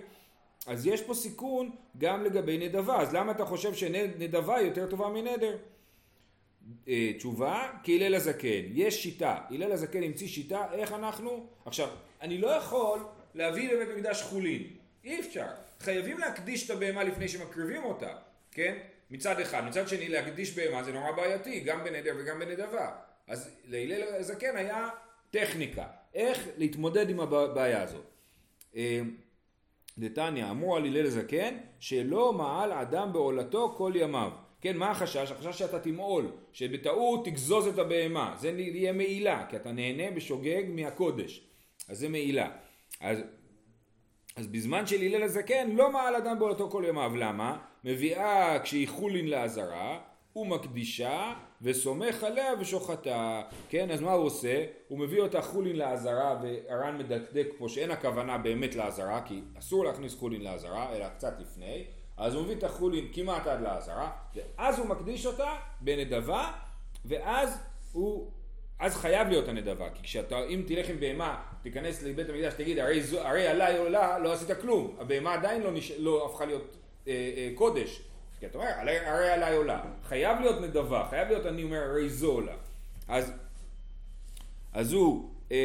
אז 0.68 0.88
יש 0.88 1.02
פה 1.02 1.14
סיכון 1.14 1.72
גם 1.98 2.24
לגבי 2.24 2.58
נדבה, 2.58 3.02
אז 3.02 3.14
למה 3.14 3.32
אתה 3.32 3.46
חושב 3.46 3.74
שנדבה 3.74 4.62
יותר 4.62 4.90
טובה 4.90 5.10
מנדר? 5.10 5.58
אה, 6.88 7.12
תשובה, 7.18 7.72
כי 7.84 7.96
הלל 7.96 8.16
הזקן, 8.16 8.64
יש 8.74 9.04
שיטה, 9.04 9.38
הלל 9.50 9.72
הזקן 9.72 10.04
המציא 10.04 10.28
שיטה 10.28 10.66
איך 10.74 10.92
אנחנו, 10.94 11.48
עכשיו, 11.66 11.90
אני 12.22 12.38
לא 12.38 12.48
יכול 12.48 13.00
להביא 13.36 13.74
לבית 13.74 13.90
המקדש 13.90 14.22
חולין, 14.22 14.64
אי 15.04 15.20
אפשר, 15.20 15.48
חייבים 15.80 16.18
להקדיש 16.18 16.66
את 16.66 16.76
הבהמה 16.76 17.04
לפני 17.04 17.28
שמקריבים 17.28 17.84
אותה, 17.84 18.16
כן? 18.52 18.78
מצד 19.12 19.40
אחד, 19.40 19.64
מצד 19.64 19.88
שני 19.88 20.10
להקדיש 20.10 20.58
בהמה 20.58 20.84
זה 20.84 20.94
נורא 20.94 21.12
בעייתי, 21.12 21.60
גם 21.60 21.84
בנדר 21.84 22.14
וגם 22.20 22.40
בנדבה, 22.40 22.92
אז 23.28 23.50
להלל 23.66 24.04
הזקן 24.04 24.56
היה 24.56 24.90
טכניקה, 25.32 25.86
איך 26.14 26.48
להתמודד 26.58 27.10
עם 27.10 27.20
הבעיה 27.20 27.84
הזאת. 27.84 28.06
אה, 28.76 29.02
דתניא 29.98 30.52
אמור 30.52 30.78
על 30.78 30.86
הלל 30.86 31.08
זקן 31.08 31.58
שלא 31.80 32.34
מעל 32.34 32.72
אדם 32.72 33.14
בעולתו 33.14 33.74
כל 33.78 33.92
ימיו. 33.96 34.32
כן, 34.62 34.78
מה 34.78 34.92
החשש? 34.92 35.32
החשש 35.32 35.60
שאתה 35.60 35.80
תמעול, 35.80 36.32
שבטעות 36.54 37.26
תגזוז 37.26 37.68
את 37.68 37.80
הבהמה, 37.80 38.36
זה 38.40 38.50
יהיה 38.50 38.94
מעילה, 38.94 39.46
כי 39.50 39.56
אתה 39.56 39.72
נהנה 39.72 40.12
בשוגג 40.12 40.64
מהקודש, 40.68 41.48
אז 41.90 42.00
זה 42.00 42.10
מעילה. 42.10 42.50
אז, 43.02 43.20
אז 44.36 44.48
בזמן 44.48 44.88
של 44.88 45.02
הלל 45.02 45.24
הזקן 45.24 45.72
לא 45.72 45.92
מעל 45.92 46.16
אדם 46.16 46.40
בעולתו 46.40 46.70
כל 46.70 46.84
ימיו, 46.88 47.12
למה? 47.16 47.58
מביאה 47.84 48.60
כשהיא 48.64 48.88
חולין 48.88 49.28
לעזרה, 49.28 50.00
ומקדישה 50.38 51.34
וסומך 51.62 52.24
עליה 52.24 52.52
ושוחטה. 52.60 53.42
כן, 53.70 53.92
אז 53.92 54.02
מה 54.02 54.12
הוא 54.12 54.26
עושה? 54.26 54.66
הוא 54.88 55.00
מביא 55.00 55.22
אותה 55.22 55.42
חולין 55.42 55.76
לעזרה, 55.76 56.40
והר"ן 56.42 56.98
מדקדק 56.98 57.48
פה 57.58 57.70
שאין 57.70 57.92
הכוונה 57.92 58.38
באמת 58.38 58.76
לעזרה, 58.76 59.22
כי 59.26 59.42
אסור 59.60 59.86
להכניס 59.86 60.16
חולין 60.16 60.42
לעזרה, 60.42 60.96
אלא 60.96 61.08
קצת 61.08 61.34
לפני. 61.40 61.86
אז 62.18 62.34
הוא 62.34 62.44
מביא 62.44 62.56
את 62.56 62.64
החולין 62.64 63.08
כמעט 63.14 63.48
עד 63.48 63.62
לעזרה, 63.62 64.12
ואז 64.36 64.80
הוא 64.80 64.88
מקדיש 64.88 65.26
אותה 65.26 65.56
בנדבה, 65.82 66.52
ואז 67.06 67.58
הוא, 67.92 68.32
אז 68.80 68.96
חייב 68.96 69.28
להיות 69.28 69.48
הנדבה, 69.48 69.90
כי 69.90 70.04
כשאתה, 70.04 70.46
אם 70.46 70.64
תלך 70.68 70.90
עם 70.90 71.00
בהמה, 71.00 71.44
תיכנס 71.62 72.04
לבית 72.04 72.30
המקדש, 72.30 72.54
תגיד, 72.54 72.80
הרי, 72.80 73.02
הרי 73.20 73.48
עליי 73.48 73.78
עולה, 73.78 74.20
לא 74.20 74.34
עשית 74.34 74.52
כלום, 74.62 74.96
הבהמה 75.00 75.34
עדיין 75.34 75.62
לא, 75.62 75.72
נש... 75.72 75.92
לא 75.92 76.26
הפכה 76.26 76.46
להיות 76.46 76.78
אה, 77.08 77.14
אה, 77.38 77.50
קודש, 77.56 78.02
כי 78.40 78.46
אתה 78.46 78.58
אומר, 78.58 78.70
הרי, 79.06 79.30
עליי 79.30 79.56
עולה. 79.56 79.84
חייב 80.04 80.40
להיות 80.40 80.62
נדבה, 80.62 81.08
חייב 81.10 81.28
להיות, 81.28 81.46
אני 81.46 81.64
אומר, 81.64 81.78
הרי 81.78 82.10
זו 82.10 82.32
עולה. 82.32 82.56
אז, 83.08 83.32
אז 84.74 84.94
הוא, 84.94 85.30
אה, 85.52 85.58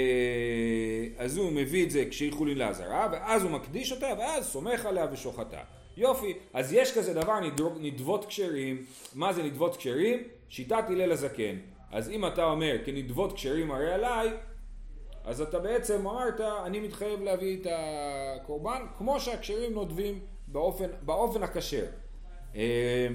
אז 1.18 1.36
הוא 1.36 1.52
מביא 1.52 1.84
את 1.84 1.90
זה 1.90 2.04
כשהיא 2.10 2.32
חולין 2.32 2.58
לעזרה, 2.58 3.08
ואז 3.12 3.42
הוא 3.42 3.50
מקדיש 3.50 3.92
אותה, 3.92 4.08
ואז 4.18 4.46
סומך 4.46 4.86
עליה 4.86 5.06
ושוחטה. 5.12 5.60
יופי, 5.96 6.34
אז 6.52 6.72
יש 6.72 6.98
כזה 6.98 7.14
דבר 7.14 7.40
נדבות 7.80 8.24
כשרים, 8.24 8.84
מה 9.14 9.32
זה 9.32 9.42
נדבות 9.42 9.76
כשרים? 9.76 10.22
שיטת 10.48 10.84
הלל 10.88 11.12
הזקן. 11.12 11.56
אז 11.90 12.10
אם 12.10 12.26
אתה 12.26 12.44
אומר 12.44 12.76
כנדבות 12.84 13.32
כשרים 13.32 13.70
הרי 13.70 13.92
עליי, 13.92 14.30
אז 15.24 15.40
אתה 15.40 15.58
בעצם 15.58 16.06
אמרת, 16.06 16.40
אני 16.40 16.80
מתחייב 16.80 17.20
להביא 17.20 17.58
את 17.60 17.66
הקורבן 17.70 18.82
כמו 18.98 19.20
שהכשרים 19.20 19.72
נודבים 19.72 20.20
באופן 21.02 21.42
הכשר. 21.42 21.84
אה, 22.56 23.08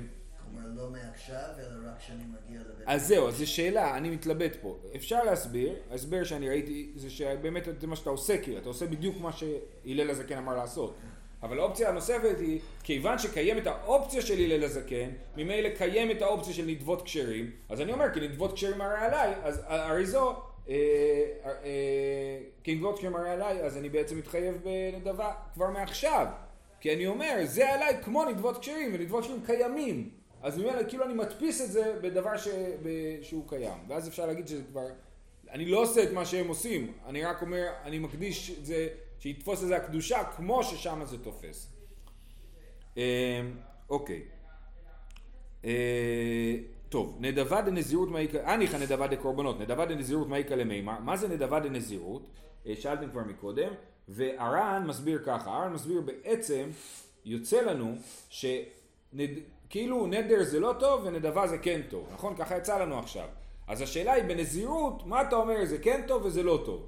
כלומר 0.44 0.68
לא 0.76 0.90
מעכשיו, 0.90 1.50
אלא 1.60 1.90
רק 1.90 2.00
כשאני 2.00 2.24
מגיע 2.24 2.60
לבית... 2.60 2.84
אז 2.86 3.08
זהו, 3.08 3.28
אז 3.28 3.38
זו 3.38 3.52
שאלה, 3.52 3.98
אני 3.98 4.10
מתלבט 4.10 4.56
פה. 4.62 4.78
אפשר 4.96 5.24
להסביר, 5.24 5.76
ההסבר 5.92 6.24
שאני 6.24 6.50
ראיתי 6.50 6.92
זה 6.96 7.10
שבאמת 7.10 7.68
זה 7.80 7.88
מה 7.88 7.96
שאתה 7.96 8.10
עושה, 8.10 8.38
כאילו, 8.38 8.58
אתה 8.58 8.70
עושה 8.70 8.86
בדיוק 8.86 9.16
מה 9.22 9.32
שהלל 9.32 10.10
הזקן 10.10 10.38
אמר 10.38 10.56
לעשות. 10.56 10.96
אבל 11.44 11.60
האופציה 11.60 11.90
הנוספת 11.90 12.40
היא, 12.40 12.60
כיוון 12.84 13.20
שקיימת 13.20 13.68
האופציה 13.68 14.22
של 14.22 14.34
הלל 14.34 14.64
הזקן, 14.64 15.10
ממילא 15.38 15.70
קיימת 15.70 16.22
האופציה 16.22 16.54
של 16.54 16.66
נדבות 16.66 17.02
כשרים, 17.02 17.52
אז 17.70 17.82
אני 17.82 17.92
אומר, 17.92 18.14
כי 18.14 18.20
נדבות 18.20 18.54
כשרים 18.54 18.82
הרי 18.82 18.98
עליי, 18.98 19.34
אז 19.44 19.62
הרי 19.68 20.06
זו, 20.06 20.36
אה, 20.70 20.76
אה, 21.46 22.40
כי 22.64 22.76
נדבות 22.76 22.98
כשרים 22.98 23.16
הרי 23.16 23.30
עליי, 23.30 23.62
אז 23.62 23.78
אני 23.78 23.90
בעצם 23.90 24.18
מתחייב 24.18 24.56
בנדבה 24.64 25.32
כבר 25.54 25.70
מעכשיו. 25.70 26.28
כי 26.80 26.94
אני 26.94 27.08
אומר, 27.08 27.36
זה 27.44 27.74
עליי 27.74 27.98
כמו 28.04 28.26
נדבות 28.26 28.58
כשרים, 28.58 28.92
ונדבות 28.94 29.24
כשרים 29.24 29.42
קיימים. 29.46 30.10
אז 30.42 30.58
ממילא 30.58 30.84
כאילו 30.88 31.06
אני 31.06 31.14
מדפיס 31.14 31.62
את 31.62 31.72
זה 31.72 32.00
בדבר 32.02 32.38
ש... 32.38 32.48
שהוא 33.22 33.50
קיים. 33.50 33.78
ואז 33.88 34.08
אפשר 34.08 34.26
להגיד 34.26 34.48
שזה 34.48 34.64
כבר... 34.72 34.88
אני 35.52 35.66
לא 35.66 35.82
עושה 35.82 36.04
את 36.04 36.12
מה 36.12 36.26
שהם 36.26 36.48
עושים, 36.48 36.94
אני 37.06 37.24
רק 37.24 37.42
אומר, 37.42 37.68
אני 37.84 38.00
מקדיש 38.00 38.52
את 38.60 38.66
זה, 38.66 38.88
שיתפוס 39.20 39.64
את 39.64 39.68
זה 39.68 39.78
הקדושה 39.78 40.24
כמו 40.24 40.64
ששם 40.64 41.02
זה 41.06 41.18
תופס. 41.18 41.74
אה, 42.98 43.42
אוקיי. 43.90 44.22
אה, 45.66 46.56
טוב, 46.90 47.18
נדבה 47.20 47.62
דנזירות 47.62 48.10
מאיקה, 48.10 48.54
אניחא 48.54 48.78
נדבה 48.78 49.08
דקורבנות, 49.08 49.60
נדבה 49.60 49.86
דנזירות 49.86 50.28
מאיקה 50.28 50.56
למימר, 50.56 51.00
מה 51.00 51.18
זה 51.18 51.28
נדבה 51.28 51.60
דנזירות? 51.60 52.28
אה, 52.68 52.76
שאלתם 52.76 53.10
כבר 53.10 53.22
מקודם, 53.24 53.74
והר"ן 54.08 54.84
מסביר 54.88 55.22
ככה, 55.26 55.50
הר"ן 55.50 55.74
מסביר 55.74 56.02
בעצם, 56.02 56.70
יוצא 57.26 57.62
לנו 57.62 57.96
שכאילו 58.30 60.08
נדר 60.08 60.44
זה 60.44 60.60
לא 60.60 60.76
טוב 60.80 61.02
ונדבה 61.06 61.48
זה 61.48 61.58
כן 61.58 61.82
טוב, 61.90 62.10
נכון? 62.14 62.36
ככה 62.36 62.58
יצא 62.58 62.78
לנו 62.78 63.00
עכשיו. 63.00 63.28
אז 63.68 63.82
השאלה 63.82 64.14
היא 64.14 64.24
בנזירות, 64.24 65.06
מה 65.06 65.22
אתה 65.22 65.36
אומר 65.36 65.66
זה 65.66 65.78
כן 65.78 66.02
טוב 66.08 66.26
וזה 66.26 66.44
לא 66.44 66.62
טוב? 66.66 66.86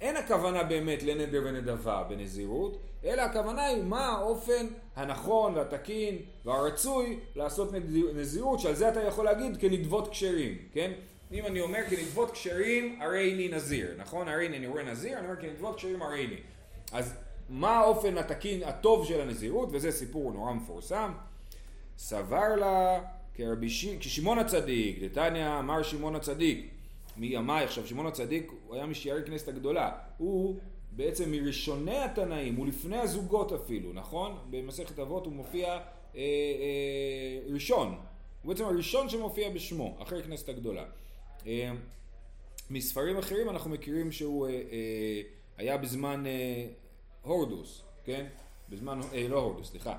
אין 0.00 0.16
הכוונה 0.16 0.62
באמת 0.62 1.02
לנדר 1.02 1.42
ונדבה 1.44 2.02
בנזירות, 2.08 2.78
אלא 3.04 3.22
הכוונה 3.22 3.64
היא 3.64 3.82
מה 3.82 4.06
האופן 4.06 4.66
הנכון 4.96 5.54
והתקין 5.54 6.18
והרצוי 6.44 7.20
לעשות 7.36 7.72
נזירות, 8.14 8.60
שעל 8.60 8.74
זה 8.74 8.88
אתה 8.88 9.02
יכול 9.02 9.24
להגיד 9.24 9.56
כנדבות 9.60 10.08
כשרים, 10.08 10.58
כן? 10.72 10.92
אם 11.32 11.46
אני 11.46 11.60
אומר 11.60 11.80
כנדבות 11.90 12.30
כשרים 12.30 12.98
הרי 13.02 13.34
אני 13.34 13.48
נזיר, 13.48 13.94
נכון? 13.98 14.28
הרי 14.28 14.46
אני 14.46 14.66
רואה 14.66 14.82
נזיר, 14.82 15.18
אני 15.18 15.26
אומר 15.26 15.40
כנדבות 15.40 15.76
כשרים 15.76 16.02
הרי 16.02 16.26
אני. 16.26 16.36
אז 16.92 17.14
מה 17.48 17.70
האופן 17.70 18.18
התקין 18.18 18.62
הטוב 18.62 19.06
של 19.06 19.20
הנזירות, 19.20 19.68
וזה 19.72 19.92
סיפור 19.92 20.32
נורא 20.32 20.52
מפורסם. 20.52 21.12
סבר 21.98 22.56
לה 22.56 23.00
כרבי 23.34 23.70
ש... 23.70 23.86
כשמעון 24.00 24.38
הצדיק, 24.38 25.02
דתניא 25.02 25.58
אמר 25.58 25.82
שמעון 25.82 26.14
הצדיק, 26.14 26.70
מימיי, 27.16 27.64
עכשיו 27.64 27.86
שמעון 27.86 28.06
הצדיק 28.06 28.52
הוא 28.66 28.74
היה 28.74 28.86
משיירי 28.86 29.24
כנסת 29.24 29.48
הגדולה, 29.48 29.90
הוא 30.18 30.56
בעצם 30.92 31.30
מראשוני 31.30 31.98
התנאים, 31.98 32.56
הוא 32.56 32.66
לפני 32.66 32.96
הזוגות 32.96 33.52
אפילו, 33.52 33.92
נכון? 33.92 34.38
במסכת 34.50 34.98
אבות 34.98 35.26
הוא 35.26 35.32
מופיע 35.32 35.68
אה, 35.68 35.80
אה, 36.16 37.52
ראשון, 37.52 37.88
הוא 38.42 38.48
בעצם 38.48 38.64
הראשון 38.64 39.08
שמופיע 39.08 39.50
בשמו, 39.50 39.96
אחרי 40.02 40.22
כנסת 40.22 40.48
הגדולה. 40.48 40.84
אה, 41.46 41.70
מספרים 42.70 43.18
אחרים 43.18 43.50
אנחנו 43.50 43.70
מכירים 43.70 44.12
שהוא 44.12 44.46
אה, 44.46 44.52
אה, 44.52 45.22
היה 45.56 45.76
בזמן 45.76 46.24
הורדוס, 47.22 47.82
כן? 48.04 48.26
בזמן, 48.68 49.00
לא 49.28 49.38
הורדוס, 49.38 49.70
סליחה, 49.70 49.98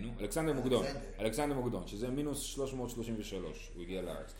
נו, 0.00 0.08
אלכסנדר 0.20 0.52
מוקדון, 0.52 0.86
אלכסנדר 1.20 1.54
מוקדון, 1.54 1.86
שזה 1.86 2.08
מינוס 2.10 2.42
333, 2.42 3.70
הוא 3.74 3.82
הגיע 3.82 4.02
לארץ. 4.02 4.34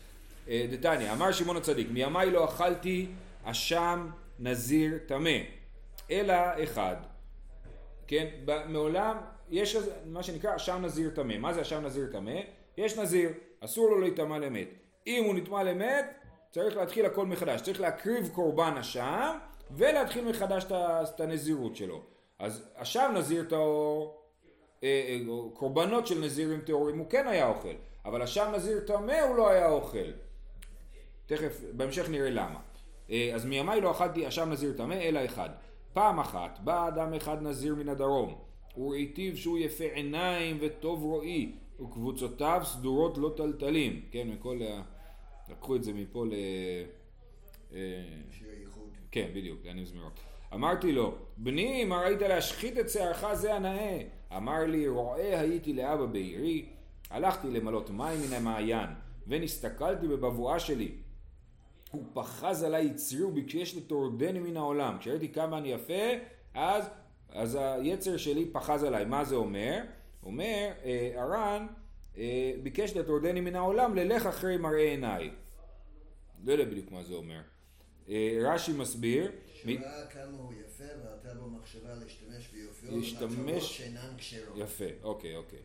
דתניא, 0.47 1.13
אמר 1.13 1.31
שמעון 1.31 1.57
הצדיק, 1.57 1.87
מימיי 1.91 2.31
לא 2.31 2.45
אכלתי 2.45 3.07
אשם 3.43 4.09
נזיר 4.39 4.97
טמא, 5.07 5.37
אלא 6.11 6.33
אחד. 6.63 6.95
כן, 8.07 8.27
מעולם 8.67 9.17
יש 9.49 9.77
מה 10.05 10.23
שנקרא 10.23 10.55
אשם 10.55 10.81
נזיר 10.85 11.09
טמא. 11.09 11.37
מה 11.37 11.53
זה 11.53 11.61
אשם 11.61 11.85
נזיר 11.85 12.07
טמא? 12.11 12.39
יש 12.77 12.97
נזיר, 12.97 13.29
אסור 13.59 13.89
לו 13.89 13.99
להיטמע 13.99 14.39
למת. 14.39 14.86
אם 15.07 15.23
הוא 15.23 15.35
נטמע 15.35 15.63
למת, 15.63 16.05
צריך 16.51 16.77
להתחיל 16.77 17.05
הכל 17.05 17.25
מחדש. 17.25 17.61
צריך 17.61 17.81
להקריב 17.81 18.29
קורבן 18.33 18.77
אשם, 18.79 19.37
ולהתחיל 19.71 20.29
מחדש 20.29 20.65
את 20.71 21.19
הנזירות 21.19 21.75
שלו. 21.75 22.01
אז 22.39 22.69
אשם 22.75 23.11
נזיר 23.15 23.45
טהור, 23.49 24.21
אה, 24.83 24.87
אה, 25.07 25.19
קורבנות 25.53 26.07
של 26.07 26.19
נזירים 26.19 26.61
טהורים 26.61 26.97
הוא 26.97 27.09
כן 27.09 27.27
היה 27.27 27.47
אוכל, 27.47 27.73
אבל 28.05 28.21
אשם 28.21 28.51
נזיר 28.55 28.79
טמא 28.79 29.21
הוא 29.21 29.37
לא 29.37 29.49
היה 29.49 29.69
אוכל. 29.69 30.11
תכף, 31.25 31.61
בהמשך 31.73 32.09
נראה 32.09 32.29
למה. 32.29 32.59
אה, 33.11 33.31
אז 33.35 33.45
מימיי 33.45 33.81
לא 33.81 33.91
אכלתי 33.91 34.27
אשם 34.27 34.49
נזיר 34.49 34.73
טמא 34.77 34.93
אלא 34.93 35.25
אחד. 35.25 35.49
פעם 35.93 36.19
אחת 36.19 36.59
בא 36.59 36.87
אדם 36.87 37.13
אחד 37.13 37.41
נזיר 37.41 37.75
מן 37.75 37.89
הדרום, 37.89 38.35
וראיתיו 38.77 39.37
שהוא 39.37 39.57
יפה 39.57 39.83
עיניים 39.83 40.57
וטוב 40.61 41.03
רואי, 41.03 41.51
וקבוצותיו 41.79 42.61
סדורות 42.63 43.17
לא 43.17 43.33
טלטלים. 43.37 44.01
כן, 44.11 44.27
מכל 44.27 44.61
ה... 44.63 44.81
לקחו 45.49 45.75
את 45.75 45.83
זה 45.83 45.93
מפה 45.93 46.25
ל... 46.25 46.33
אה, 47.73 47.79
שיר 48.31 48.47
ייחוד. 48.61 48.89
כן, 49.11 49.29
בדיוק, 49.33 49.59
אני 49.65 49.85
זמירות. 49.85 50.19
אמרתי 50.53 50.91
לו, 50.91 51.15
בני, 51.37 51.83
מה 51.83 52.01
ראית 52.01 52.21
להשחית 52.21 52.77
את 52.77 52.89
שערך 52.89 53.33
זה 53.33 53.53
הנאה? 53.53 54.01
אמר 54.37 54.63
לי, 54.65 54.87
רועה 54.87 55.39
הייתי 55.39 55.73
לאבא 55.73 56.05
בעירי, 56.05 56.65
הלכתי 57.09 57.49
למלות 57.49 57.89
מים 57.89 58.21
מן 58.21 58.33
המעיין, 58.33 58.89
ונסתכלתי 59.27 60.07
בבבואה 60.07 60.59
שלי. 60.59 60.91
הוא 61.91 62.03
פחז 62.13 62.63
עליי 62.63 62.85
יצרי 62.85 63.23
וביקש 63.23 63.75
לטורדני 63.75 64.39
מן 64.39 64.57
העולם. 64.57 64.97
כשראיתי 64.99 65.29
כמה 65.29 65.57
אני 65.57 65.67
יפה, 65.67 66.03
אז, 66.53 66.89
אז 67.29 67.57
היצר 67.61 68.17
שלי 68.17 68.45
פחז 68.51 68.83
עליי. 68.83 69.05
מה 69.05 69.23
זה 69.23 69.35
אומר? 69.35 69.81
אומר, 70.23 70.71
אה, 70.85 71.11
הר"ן 71.15 71.67
אה, 71.69 71.86
ביקש 72.63 72.95
לטורדני 72.97 73.41
מן 73.41 73.55
העולם, 73.55 73.95
ללך 73.95 74.25
אחרי 74.25 74.57
מראה 74.57 74.89
עיניי. 74.89 75.31
לא 76.45 76.51
יודע 76.51 76.65
בדיוק 76.65 76.91
מה 76.91 77.03
זה 77.03 77.13
אומר. 77.13 77.39
אה, 78.09 78.37
רש"י 78.41 78.71
מסביר, 78.73 79.31
מ- 79.65 79.77
שראה 79.81 80.07
כמה 80.07 80.37
הוא 80.37 80.53
יפה 80.65 80.83
ועלתה 81.03 81.39
בו 81.39 81.49
מחשבה 81.49 81.89
להשתמש 82.03 82.47
ביופיו 82.53 82.91
להשתמש- 82.97 83.77
שאינן 83.77 84.13
כשרות. 84.17 84.57
יפה, 84.57 84.85
אוקיי, 85.03 85.35
אוקיי. 85.35 85.59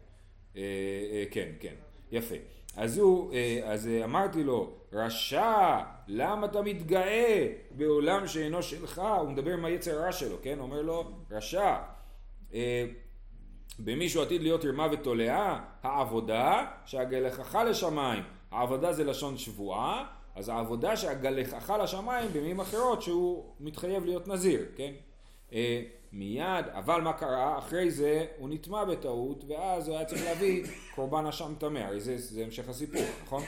אה, 0.56 0.60
אה, 1.12 1.24
כן, 1.30 1.48
כן, 1.60 1.74
יפה. 2.12 2.34
אז 2.76 2.98
הוא, 2.98 3.32
אה, 3.34 3.60
אז 3.64 3.88
אה, 3.88 4.04
אמרתי 4.04 4.44
לו, 4.44 4.76
רשע, 4.92 5.78
למה 6.08 6.46
אתה 6.46 6.62
מתגאה 6.62 7.48
בעולם 7.70 8.26
שאינו 8.26 8.62
שלך? 8.62 9.02
הוא 9.20 9.28
מדבר 9.30 9.52
עם 9.52 9.64
היצר 9.64 9.98
הרע 10.02 10.12
שלו, 10.12 10.36
כן? 10.42 10.58
אומר 10.60 10.82
לו, 10.82 11.10
רשע. 11.30 11.76
במישהו 13.78 14.22
עתיד 14.22 14.42
להיות 14.42 14.64
רמה 14.64 14.86
ותולעה, 14.92 15.64
העבודה 15.82 16.66
שהגלחך 16.84 17.58
לשמיים. 17.68 18.22
העבודה 18.50 18.92
זה 18.92 19.04
לשון 19.04 19.38
שבועה, 19.38 20.04
אז 20.34 20.48
העבודה 20.48 20.96
שהגלחך 20.96 21.74
לשמיים 21.82 22.30
במילים 22.32 22.60
אחרות 22.60 23.02
שהוא 23.02 23.44
מתחייב 23.60 24.04
להיות 24.04 24.28
נזיר, 24.28 24.64
כן? 24.76 24.92
אה, 25.52 25.82
מיד, 26.12 26.64
אבל 26.72 27.00
מה 27.00 27.12
קרה? 27.12 27.58
אחרי 27.58 27.90
זה 27.90 28.26
הוא 28.38 28.48
נטמע 28.48 28.84
בטעות, 28.84 29.44
ואז 29.48 29.88
הוא 29.88 29.96
היה 29.96 30.04
צריך 30.04 30.24
להביא 30.24 30.64
קורבן 30.94 31.26
אשם 31.26 31.54
טמא, 31.58 31.78
הרי 31.78 32.00
זה, 32.00 32.18
זה 32.18 32.44
המשך 32.44 32.68
הסיפור, 32.68 33.02
נכון? 33.24 33.42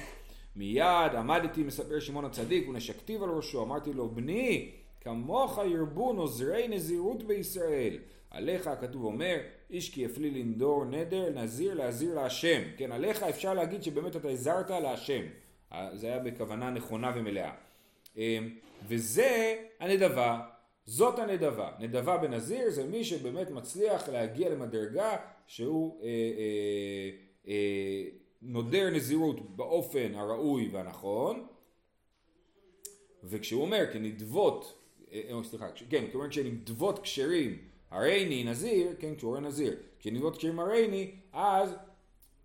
מיד 0.56 1.14
עמדתי 1.18 1.62
מספר 1.62 2.00
שמעון 2.00 2.24
הצדיק 2.24 2.68
ונשקתיו 2.68 3.24
על 3.24 3.30
ראשו, 3.30 3.62
אמרתי 3.62 3.92
לו, 3.92 4.08
בני, 4.08 4.70
כמוך 5.00 5.58
ירבו 5.66 6.12
נוזרי 6.12 6.68
נזירות 6.68 7.22
בישראל. 7.22 7.98
עליך 8.30 8.66
הכתוב 8.66 9.04
אומר, 9.04 9.36
איש 9.70 9.90
כי 9.90 10.00
יפלי 10.02 10.30
לנדור 10.30 10.84
נדר, 10.84 11.30
נזיר 11.30 11.74
להזיר 11.74 12.14
להשם. 12.14 12.62
כן, 12.76 12.92
עליך 12.92 13.22
אפשר 13.22 13.54
להגיד 13.54 13.82
שבאמת 13.82 14.16
אתה 14.16 14.28
הזרת 14.28 14.70
להשם. 14.70 15.22
אה, 15.72 15.90
זה 15.96 16.06
היה 16.06 16.18
בכוונה 16.18 16.70
נכונה 16.70 17.12
ומלאה. 17.16 17.52
אה, 18.18 18.38
וזה 18.88 19.56
הנדבה, 19.80 20.40
זאת 20.86 21.18
הנדבה. 21.18 21.70
נדבה 21.80 22.16
בנזיר 22.16 22.70
זה 22.70 22.84
מי 22.84 23.04
שבאמת 23.04 23.50
מצליח 23.50 24.08
להגיע 24.08 24.48
למדרגה 24.48 25.16
שהוא 25.46 26.02
אה, 26.02 26.08
אה, 26.08 27.10
אה, 27.48 28.04
נודר 28.42 28.90
נזירות 28.90 29.56
באופן 29.56 30.14
הראוי 30.14 30.68
והנכון, 30.72 31.46
וכשהוא 33.24 33.62
אומר 33.62 33.92
כנדבות, 33.92 34.78
אה, 35.12 35.20
אה, 35.30 35.44
סליחה, 35.44 35.66
כן, 35.90 36.04
כלומר 36.12 36.28
כשנדבות 36.28 36.98
כשרים 36.98 37.58
הריני 37.94 38.44
נזיר, 38.44 38.88
כן, 38.98 39.14
כשהוא 39.14 39.36
אומר 39.36 39.48
נזיר, 39.48 39.76
כשנדבות 39.98 40.36
כשרים 40.36 40.60
הריני, 40.60 41.10
אז 41.32 41.74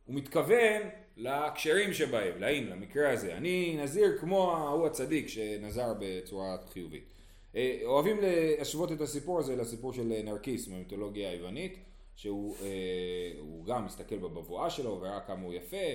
הוא 0.05 0.15
מתכוון 0.15 0.81
לכשרים 1.17 1.93
שבהם, 1.93 2.41
לאין, 2.41 2.69
למקרה 2.69 3.11
הזה. 3.11 3.37
אני 3.37 3.77
נזיר 3.83 4.17
כמו 4.19 4.51
ההוא 4.51 4.87
הצדיק 4.87 5.27
שנזר 5.27 5.93
בצורה 5.99 6.57
חיובית. 6.73 7.03
אה, 7.55 7.79
אוהבים 7.85 8.17
להשוות 8.21 8.91
את 8.91 9.01
הסיפור 9.01 9.39
הזה 9.39 9.55
לסיפור 9.55 9.93
של 9.93 10.21
נרקיס 10.23 10.67
מהמיתולוגיה 10.67 11.29
היוונית, 11.29 11.77
שהוא 12.15 12.55
אה, 12.61 13.65
גם 13.65 13.85
מסתכל 13.85 14.17
בבבואה 14.17 14.69
שלו 14.69 14.97
וראה 15.01 15.19
כמה 15.19 15.45
הוא 15.45 15.53
יפה, 15.53 15.87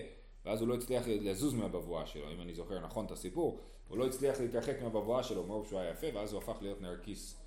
ואז 0.44 0.60
הוא 0.60 0.68
לא 0.68 0.74
הצליח 0.74 1.04
לזוז 1.08 1.54
מהבבואה 1.54 2.06
שלו, 2.06 2.32
אם 2.32 2.40
אני 2.40 2.54
זוכר 2.54 2.80
נכון 2.80 3.06
את 3.06 3.10
הסיפור, 3.10 3.60
הוא 3.88 3.98
לא 3.98 4.06
הצליח 4.06 4.40
להתרחק 4.40 4.82
מהבבואה 4.82 5.22
שלו 5.22 5.46
מרוב 5.46 5.66
שהוא 5.66 5.80
היה 5.80 5.90
יפה, 5.90 6.06
ואז 6.14 6.32
הוא 6.32 6.42
הפך 6.42 6.56
להיות 6.60 6.80
נרקיס, 6.80 7.43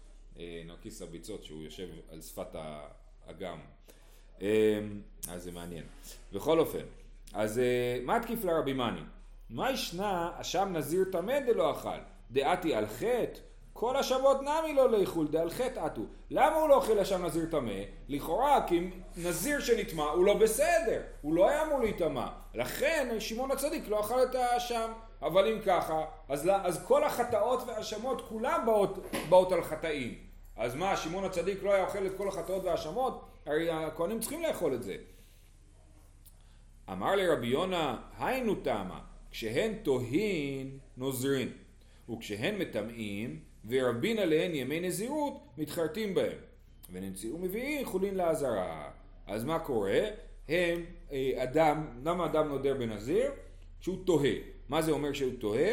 נרקיס 0.66 1.02
הביצות, 1.02 1.44
שהוא 1.44 1.64
יושב 1.64 1.88
על 2.12 2.22
שפת 2.22 2.56
האגם. 2.56 3.58
אה, 4.42 4.80
אז 5.30 5.44
זה 5.44 5.52
מעניין. 5.52 5.84
בכל 6.34 6.60
אופן, 6.60 6.86
אז 7.34 7.60
אה, 7.60 8.00
מה 8.04 8.20
תקיף 8.20 8.46
לרבי 8.46 8.74
מאני? 8.74 9.02
מה 9.50 9.72
ישנה 9.72 10.32
אשם 10.36 10.70
נזיר 10.74 11.04
טמא 11.12 11.40
דלא 11.40 11.72
אכל? 11.72 11.98
דעתי 12.32 12.76
על 12.76 12.88
חטא? 12.88 13.40
כל 13.74 13.98
השבות 13.98 14.38
נמי 14.42 14.74
לא 14.74 14.92
לאכול 14.92 15.28
דעל 15.28 15.50
חטא 15.50 15.80
עטו. 15.80 16.02
למה 16.32 16.56
הוא 16.56 16.70
לא 16.70 16.76
אוכל 16.76 17.00
אשם 17.00 17.26
נזיר 17.26 17.46
טמא? 17.52 17.82
לכאורה 18.10 18.68
כי 18.68 18.90
נזיר 19.18 19.60
שנטמע 19.60 20.04
הוא 20.04 20.26
לא 20.26 20.34
בסדר, 20.34 21.02
הוא 21.22 21.34
לא 21.34 21.50
היה 21.50 21.64
אמור 21.64 21.80
להיטמע. 21.80 22.28
לכן 22.54 23.16
שמעון 23.20 23.52
הצדיק 23.52 23.88
לא 23.88 24.00
אכל 24.00 24.24
את 24.24 24.36
האשם. 24.36 24.92
אבל 25.22 25.48
אם 25.48 25.60
ככה, 25.66 26.06
אז, 26.30 26.50
אז 26.64 26.86
כל 26.86 27.04
החטאות 27.04 27.64
והאשמות 27.68 28.22
כולם 28.30 28.62
באות, 28.66 28.98
באות 29.30 29.52
על 29.52 29.64
חטאים. 29.64 30.27
אז 30.58 30.76
מה, 30.76 30.98
שמעון 30.98 31.24
הצדיק 31.24 31.64
לא 31.64 31.74
היה 31.74 31.86
אוכל 31.86 32.06
את 32.06 32.12
כל 32.18 32.28
החטאות 32.28 32.64
והאשמות? 32.64 33.26
הרי 33.46 33.70
הכהנים 33.70 34.20
צריכים 34.20 34.42
לאכול 34.42 34.74
את 34.74 34.84
זה. 34.84 34.96
אמר 36.92 37.16
לרבי 37.16 37.48
יונה, 37.48 37.98
היינו 38.20 38.56
תמה, 38.56 39.00
כשהן 39.32 39.74
תוהין 39.84 40.78
נוזרין, 40.98 41.52
וכשהן 42.10 42.62
מטמאים, 42.62 43.40
ורבין 43.68 44.20
עליהן 44.20 44.56
ימי 44.56 44.80
נזירות, 44.80 45.34
מתחרטים 45.58 46.14
בהם. 46.14 46.38
ונמצאו 46.92 47.38
מביאים 47.38 47.86
חולין 47.86 48.16
לעזרה. 48.16 48.92
אז 49.28 49.44
מה 49.44 49.60
קורה? 49.60 50.00
הם, 50.48 50.86
אה, 51.12 51.44
אדם, 51.44 51.88
למה 52.06 52.26
אדם 52.26 52.48
נודר 52.48 52.74
בנזיר? 52.74 53.32
כשהוא 53.80 54.06
תוהה. 54.06 54.34
מה 54.70 54.82
זה 54.82 54.92
אומר 54.92 55.14
שהוא 55.14 55.34
תוהה? 55.40 55.72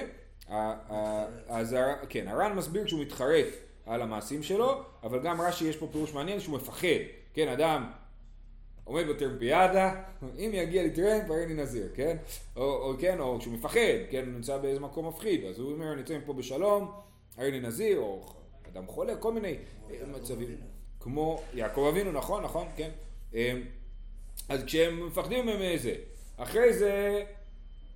אז 1.48 1.76
כן, 2.08 2.28
הר"ן 2.28 2.52
מסביר 2.52 2.86
שהוא 2.86 3.00
מתחרט 3.00 3.46
על 3.86 4.02
המעשים 4.02 4.42
שלו, 4.42 4.82
אבל 5.02 5.18
גם 5.18 5.40
רש"י 5.40 5.64
יש 5.64 5.76
פה 5.76 5.88
פירוש 5.92 6.14
מעניין 6.14 6.40
שהוא 6.40 6.56
מפחד. 6.56 6.88
כן, 7.34 7.48
אדם 7.48 7.90
עומד 8.84 9.04
בטרמפיאדה, 9.08 10.02
אם 10.38 10.50
יגיע 10.52 10.82
לי 10.82 10.90
טרמפ 10.90 11.30
הרי 11.30 11.44
אני 11.44 11.54
נזיר, 11.54 11.88
כן? 11.94 12.16
או, 12.56 12.62
או 12.62 12.94
כן, 12.98 13.20
או 13.20 13.38
כשהוא 13.38 13.54
מפחד, 13.54 13.80
כן, 14.10 14.24
הוא 14.26 14.32
נמצא 14.32 14.58
באיזה 14.58 14.80
מקום 14.80 15.08
מפחיד, 15.08 15.44
אז 15.44 15.58
הוא 15.58 15.72
אומר 15.72 15.92
אני 15.92 16.00
יוצא 16.00 16.18
מפה 16.18 16.32
בשלום, 16.32 16.92
הרי 17.36 17.48
אני 17.48 17.60
נזיר, 17.60 17.98
או 17.98 18.22
אדם 18.72 18.86
חולה, 18.86 19.16
כל 19.16 19.32
מיני 19.32 19.56
אה, 19.90 19.96
מצבים. 20.06 20.56
כמו 21.00 21.42
יעקב 21.54 21.86
אבינו, 21.90 22.12
נכון, 22.12 22.42
נכון, 22.42 22.66
כן. 22.76 22.90
אה, 23.34 23.52
אז 24.48 24.64
כשהם 24.64 25.06
מפחדים 25.06 25.46
מהם 25.46 25.62
איזה, 25.62 25.94
אחרי 26.36 26.72
זה, 26.72 27.22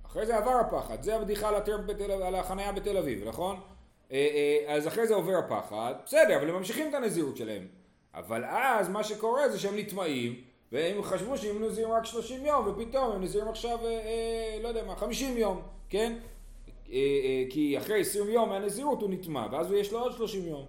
אחרי 0.05 0.25
זה 0.25 0.37
עבר 0.37 0.51
הפחד, 0.51 1.03
זה 1.03 1.15
הבדיחה 1.15 1.49
על, 1.49 1.55
הטרמפ 1.55 1.89
על 2.25 2.35
החנייה 2.35 2.71
בתל 2.71 2.97
אביב, 2.97 3.27
נכון? 3.27 3.59
אה, 4.11 4.17
אה, 4.67 4.75
אז 4.75 4.87
אחרי 4.87 5.07
זה 5.07 5.15
עובר 5.15 5.37
הפחד, 5.37 5.93
בסדר, 6.05 6.37
אבל 6.37 6.49
הם 6.49 6.55
ממשיכים 6.55 6.89
את 6.89 6.93
הנזירות 6.93 7.37
שלהם. 7.37 7.67
אבל 8.13 8.45
אז 8.45 8.89
מה 8.89 9.03
שקורה 9.03 9.49
זה 9.49 9.59
שהם 9.59 9.77
נטמעים, 9.77 10.41
והם 10.71 11.03
חשבו 11.03 11.37
שהם 11.37 11.63
נזירים 11.63 11.91
רק 11.91 12.05
30 12.05 12.45
יום, 12.45 12.67
ופתאום 12.67 13.11
הם 13.11 13.23
נזירים 13.23 13.47
עכשיו, 13.47 13.77
אה, 13.83 13.89
אה, 13.89 14.59
לא 14.63 14.67
יודע 14.67 14.83
מה, 14.83 14.95
50 14.95 15.37
יום, 15.37 15.61
כן? 15.89 16.13
אה, 16.91 16.97
אה, 16.97 17.43
כי 17.49 17.77
אחרי 17.77 18.01
20 18.01 18.29
יום 18.29 18.49
מהנזירות 18.49 19.01
הוא 19.01 19.09
נטמע, 19.09 19.47
ואז 19.51 19.71
יש 19.71 19.91
לו 19.91 19.99
עוד 19.99 20.11
30 20.11 20.47
יום. 20.47 20.65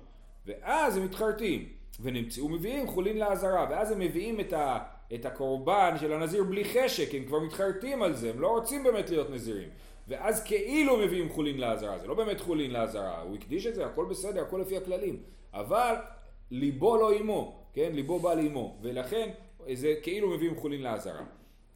ואז 0.47 0.97
הם 0.97 1.05
מתחרטים, 1.05 1.69
ונמצאו 2.01 2.49
מביאים 2.49 2.87
חולין 2.87 3.19
לעזרה, 3.19 3.67
ואז 3.71 3.91
הם 3.91 3.99
מביאים 3.99 4.41
את, 4.41 4.53
ה, 4.53 4.79
את 5.15 5.27
הקורבן 5.27 5.97
של 6.01 6.13
הנזיר 6.13 6.45
בלי 6.45 6.65
חשק, 6.65 7.15
הם 7.15 7.25
כבר 7.25 7.41
מתחרטים 7.41 8.03
על 8.03 8.15
זה, 8.15 8.31
הם 8.31 8.41
לא 8.41 8.49
רוצים 8.49 8.85
באמת 8.85 9.11
להיות 9.11 9.31
נזירים. 9.31 9.69
ואז 10.11 10.45
כאילו 10.45 10.97
מביאים 10.97 11.29
חולין 11.29 11.59
לעזרה, 11.59 11.99
זה 11.99 12.07
לא 12.07 12.15
באמת 12.15 12.41
חולין 12.41 12.71
לעזרה, 12.71 13.21
הוא 13.21 13.37
הקדיש 13.37 13.67
את 13.67 13.75
זה, 13.75 13.87
הכל 13.87 14.05
בסדר, 14.05 14.43
הכל 14.43 14.59
לפי 14.61 14.77
הכללים. 14.77 15.23
אבל 15.55 15.95
ליבו 16.51 16.97
לא 16.97 17.13
עמו, 17.13 17.63
כן? 17.73 17.91
ליבו 17.93 18.19
בא 18.19 18.35
לעמו, 18.35 18.77
ולכן 18.83 19.31
זה 19.73 19.95
כאילו 20.03 20.31
מביאים 20.31 20.57
חולין 20.57 20.83
לעזרה. 20.83 21.25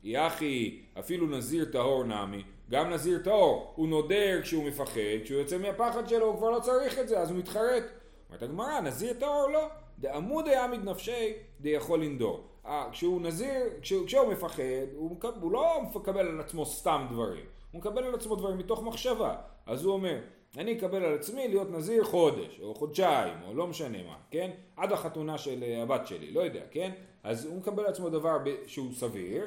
יחי, 0.05 0.83
אפילו 0.99 1.27
נזיר 1.27 1.64
טהור 1.64 2.05
נמי, 2.05 2.42
גם 2.70 2.90
נזיר 2.90 3.18
טהור, 3.25 3.73
הוא 3.77 3.88
נודר 3.88 4.42
כשהוא 4.42 4.64
מפחד, 4.64 5.23
כשהוא 5.25 5.38
יוצא 5.38 5.59
מהפחד 5.59 6.09
שלו 6.09 6.27
הוא 6.27 6.37
כבר 6.37 6.51
לא 6.51 6.61
צריך 6.61 6.99
את 6.99 7.09
זה, 7.09 7.18
אז 7.18 7.31
הוא 7.31 7.38
מתחרט. 7.38 7.85
אומרת 8.29 8.42
הגמרא, 8.42 8.81
נזיר 8.81 9.12
טהור 9.12 9.49
לא, 9.53 9.68
דעמוד 9.99 10.47
יעמיד 10.47 10.85
נפשי 10.85 11.33
דיכול 11.61 12.01
לנדור. 12.01 12.44
אה, 12.66 12.88
כשהוא 12.92 13.20
נזיר, 13.20 13.62
כשהוא, 13.81 14.07
כשהוא 14.07 14.33
מפחד, 14.33 14.62
הוא, 14.94 15.16
הוא 15.40 15.53
לא 15.53 15.83
מקבל 15.94 16.29
על 16.29 16.40
עצמו 16.40 16.66
סתם 16.66 17.07
דברים, 17.11 17.44
הוא 17.75 17.81
מקבל 17.81 18.05
על 18.05 18.15
עצמו 18.15 18.37
דברים 18.37 18.59
מתוך 18.59 18.83
מחשבה. 18.83 19.37
אז 19.67 19.85
הוא 19.85 19.93
אומר, 19.93 20.19
אני 20.57 20.79
אקבל 20.79 21.05
על 21.05 21.15
עצמי 21.15 21.49
להיות 21.49 21.71
נזיר 21.71 22.05
חודש, 22.05 22.61
או 22.61 22.75
חודשיים, 22.75 23.35
או 23.47 23.55
לא 23.55 23.67
משנה 23.67 23.99
מה, 24.03 24.17
כן? 24.31 24.51
עד 24.77 24.93
החתונה 24.93 25.39
של 25.39 25.63
אה, 25.63 25.83
הבת 25.83 26.07
שלי, 26.07 26.31
לא 26.31 26.41
יודע, 26.41 26.61
כן? 26.71 26.93
אז 27.23 27.45
הוא 27.45 27.57
מקבל 27.57 27.85
על 27.85 27.91
עצמו 27.91 28.11
דבר 28.11 28.37
שהוא 28.67 28.95
סביר, 28.95 29.45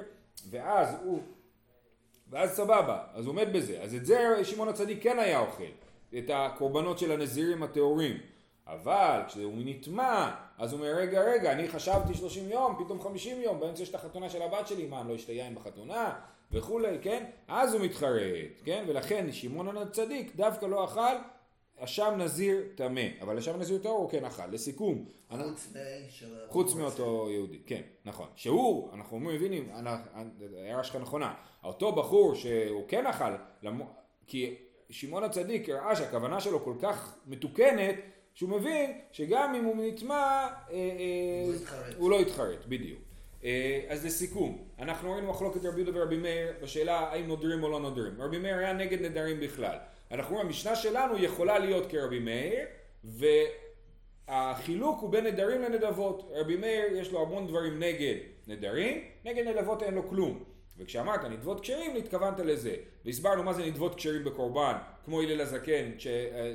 ואז 0.49 0.95
הוא, 1.03 1.21
ואז 2.29 2.51
סבבה, 2.51 3.03
אז 3.13 3.25
הוא 3.25 3.31
עומד 3.31 3.47
בזה. 3.53 3.81
אז 3.81 3.95
את 3.95 4.05
זה 4.05 4.39
שמעון 4.43 4.69
הצדיק 4.69 5.03
כן 5.03 5.19
היה 5.19 5.39
אוכל, 5.39 5.63
את 6.17 6.29
הקורבנות 6.33 6.99
של 6.99 7.11
הנזירים 7.11 7.63
הטהורים. 7.63 8.17
אבל 8.67 9.21
כשהוא 9.27 9.61
נטמע, 9.65 10.31
אז 10.57 10.73
הוא 10.73 10.79
אומר, 10.79 10.95
רגע, 10.95 11.21
רגע, 11.21 11.51
אני 11.51 11.67
חשבתי 11.67 12.13
30 12.13 12.49
יום, 12.49 12.83
פתאום 12.85 13.01
50 13.01 13.41
יום, 13.41 13.59
באמצע 13.59 13.83
יש 13.83 13.89
את 13.89 13.95
החתונה 13.95 14.29
של 14.29 14.41
הבת 14.41 14.67
שלי, 14.67 14.85
מה, 14.85 15.01
אני 15.01 15.09
לא 15.09 15.15
אשתה 15.15 15.31
יין 15.31 15.55
בחתונה? 15.55 16.13
וכולי, 16.51 16.97
כן? 17.01 17.23
אז 17.47 17.73
הוא 17.73 17.81
מתחרט, 17.81 18.61
כן? 18.63 18.85
ולכן 18.87 19.31
שמעון 19.31 19.77
הצדיק 19.77 20.35
דווקא 20.35 20.65
לא 20.65 20.85
אכל 20.85 21.15
אשם 21.79 22.13
נזיר 22.17 22.61
טמא, 22.75 23.01
אבל 23.21 23.37
אשם 23.37 23.59
נזיר 23.59 23.77
טהור 23.77 23.97
הוא 23.97 24.09
כן 24.09 24.25
אכל. 24.25 24.47
לסיכום, 24.51 25.05
חוץ. 25.29 25.73
חוץ 26.47 26.73
מאותו 26.73 27.27
יהודי, 27.31 27.59
כן, 27.65 27.81
נכון. 28.05 28.27
שהוא, 28.35 28.93
אנחנו 28.93 29.19
מבינים, 29.19 29.69
ההערה 30.57 30.83
שלך 30.83 30.95
נכונה, 30.95 31.33
אותו 31.63 31.91
בחור 31.91 32.35
שהוא 32.35 32.83
כן 32.87 33.05
אכל, 33.05 33.31
כי 34.27 34.55
שמעון 34.89 35.23
הצדיק 35.23 35.69
הראה 35.69 35.95
שהכוונה 35.95 36.41
שלו 36.41 36.63
כל 36.63 36.73
כך 36.81 37.17
מתוקנת, 37.27 37.95
שהוא 38.33 38.49
מבין 38.49 38.99
שגם 39.11 39.55
אם 39.55 39.63
הוא 39.63 39.75
נטמע, 39.83 40.15
אה, 40.15 40.49
אה, 40.71 41.93
הוא 41.97 42.11
לא 42.11 42.21
יתחרט, 42.21 42.65
בדיוק. 42.67 43.06
אה, 43.43 43.81
אז 43.89 44.05
לסיכום, 44.05 44.67
אנחנו 44.79 45.11
ראינו 45.11 45.29
מחלוקת 45.29 45.65
רבי 45.65 45.81
יהודה 45.81 45.99
ורבי 45.99 46.17
מאיר 46.17 46.53
בשאלה 46.61 46.99
האם 46.99 47.27
נודרים 47.27 47.63
או 47.63 47.69
לא 47.69 47.79
נודרים. 47.79 48.21
רבי 48.21 48.37
מאיר 48.37 48.57
היה 48.57 48.73
נגד 48.73 49.01
נדרים 49.01 49.39
בכלל. 49.39 49.77
אנחנו 50.11 50.35
רואים, 50.35 50.47
המשנה 50.47 50.75
שלנו 50.75 51.17
יכולה 51.17 51.59
להיות 51.59 51.91
כרבי 51.91 52.19
מאיר, 52.19 52.65
והחילוק 54.27 55.01
הוא 55.01 55.09
בין 55.09 55.25
נדרים 55.25 55.61
לנדבות. 55.61 56.31
רבי 56.35 56.57
מאיר 56.57 56.97
יש 56.97 57.11
לו 57.11 57.21
המון 57.21 57.47
דברים 57.47 57.79
נגד 57.79 58.15
נדרים, 58.47 59.03
נגד 59.25 59.47
נדבות 59.47 59.83
אין 59.83 59.93
לו 59.93 60.09
כלום. 60.09 60.43
וכשאמרת 60.77 61.25
נדבות 61.25 61.61
כשרים, 61.61 61.95
התכוונת 61.95 62.39
לזה. 62.39 62.75
והסברנו 63.05 63.43
מה 63.43 63.53
זה 63.53 63.65
נדבות 63.65 63.95
כשרים 63.95 64.23
בקורבן, 64.23 64.75
כמו 65.05 65.21
הלל 65.21 65.41
הזקן, 65.41 65.91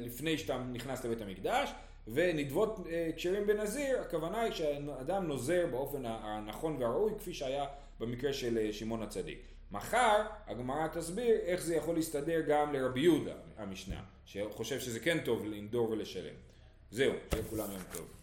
לפני 0.04 0.38
שאתה 0.38 0.58
נכנס 0.72 1.04
לבית 1.04 1.20
המקדש, 1.20 1.72
ונדבות 2.08 2.80
אה, 2.90 3.10
כשרים 3.16 3.46
בנזיר, 3.46 4.00
הכוונה 4.00 4.40
היא 4.40 4.52
שאדם 4.52 5.26
נוזר 5.26 5.66
באופן 5.70 6.02
הנכון 6.06 6.76
והראוי, 6.76 7.12
כפי 7.18 7.34
שהיה 7.34 7.64
במקרה 8.00 8.32
של 8.32 8.58
אה, 8.58 8.72
שמעון 8.72 9.02
הצדיק. 9.02 9.42
מחר 9.70 10.22
הגמרא 10.46 10.88
תסביר 10.88 11.36
איך 11.42 11.62
זה 11.62 11.76
יכול 11.76 11.94
להסתדר 11.94 12.40
גם 12.48 12.72
לרבי 12.72 13.00
יהודה, 13.00 13.34
המשנה, 13.56 14.02
שחושב 14.24 14.80
שזה 14.80 15.00
כן 15.00 15.18
טוב 15.24 15.44
לנדור 15.44 15.90
ולשלם. 15.90 16.34
זהו, 16.90 17.12
שיהיה 17.30 17.44
כולם 17.44 17.72
יום 17.72 17.82
טוב. 17.92 18.21